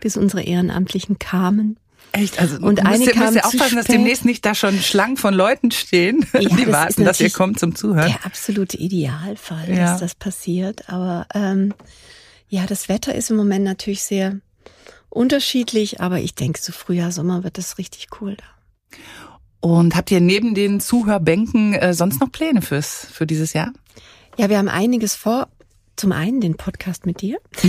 bis 0.01 0.17
unsere 0.17 0.43
Ehrenamtlichen 0.43 1.19
kamen. 1.19 1.79
Echt? 2.13 2.41
Also 2.41 2.57
und 2.57 2.83
müsst, 2.83 3.15
müsst 3.17 3.35
ihr 3.35 3.47
aufpassen, 3.47 3.77
dass 3.77 3.87
demnächst 3.87 4.25
nicht 4.25 4.45
da 4.45 4.55
schon 4.55 4.79
Schlangen 4.79 5.17
von 5.17 5.35
Leuten 5.35 5.71
stehen, 5.71 6.27
ja, 6.33 6.41
die 6.57 6.65
das 6.65 6.73
warten, 6.73 7.05
dass 7.05 7.21
ihr 7.21 7.31
kommt 7.31 7.59
zum 7.59 7.75
Zuhören. 7.75 8.09
Der 8.09 8.25
absolute 8.25 8.77
Idealfall, 8.77 9.69
ja. 9.69 9.93
dass 9.93 10.01
das 10.01 10.15
passiert. 10.15 10.89
Aber 10.89 11.27
ähm, 11.35 11.75
ja, 12.49 12.67
das 12.67 12.89
Wetter 12.89 13.15
ist 13.15 13.31
im 13.31 13.37
Moment 13.37 13.65
natürlich 13.65 14.03
sehr 14.03 14.41
unterschiedlich, 15.11 16.01
aber 16.01 16.21
ich 16.21 16.35
denke, 16.35 16.61
so 16.61 16.73
Frühjahr, 16.73 17.13
Sommer 17.13 17.45
wird 17.45 17.59
das 17.59 17.79
richtig 17.79 18.09
cool 18.21 18.37
da. 18.37 18.99
Und 19.61 19.97
habt 19.97 20.11
ihr 20.11 20.21
neben 20.21 20.55
den 20.55 20.81
Zuhörbänken 20.81 21.75
äh, 21.75 21.93
sonst 21.93 22.21
noch 22.21 22.31
Pläne 22.31 22.63
fürs 22.63 23.07
für 23.11 23.27
dieses 23.27 23.53
Jahr? 23.53 23.73
Ja, 24.39 24.49
wir 24.49 24.59
haben 24.59 24.69
einiges 24.69 25.17
vor. 25.17 25.49
Zum 25.97 26.13
einen 26.13 26.41
den 26.41 26.57
Podcast 26.57 27.07
mit 27.07 27.23
dir. 27.23 27.39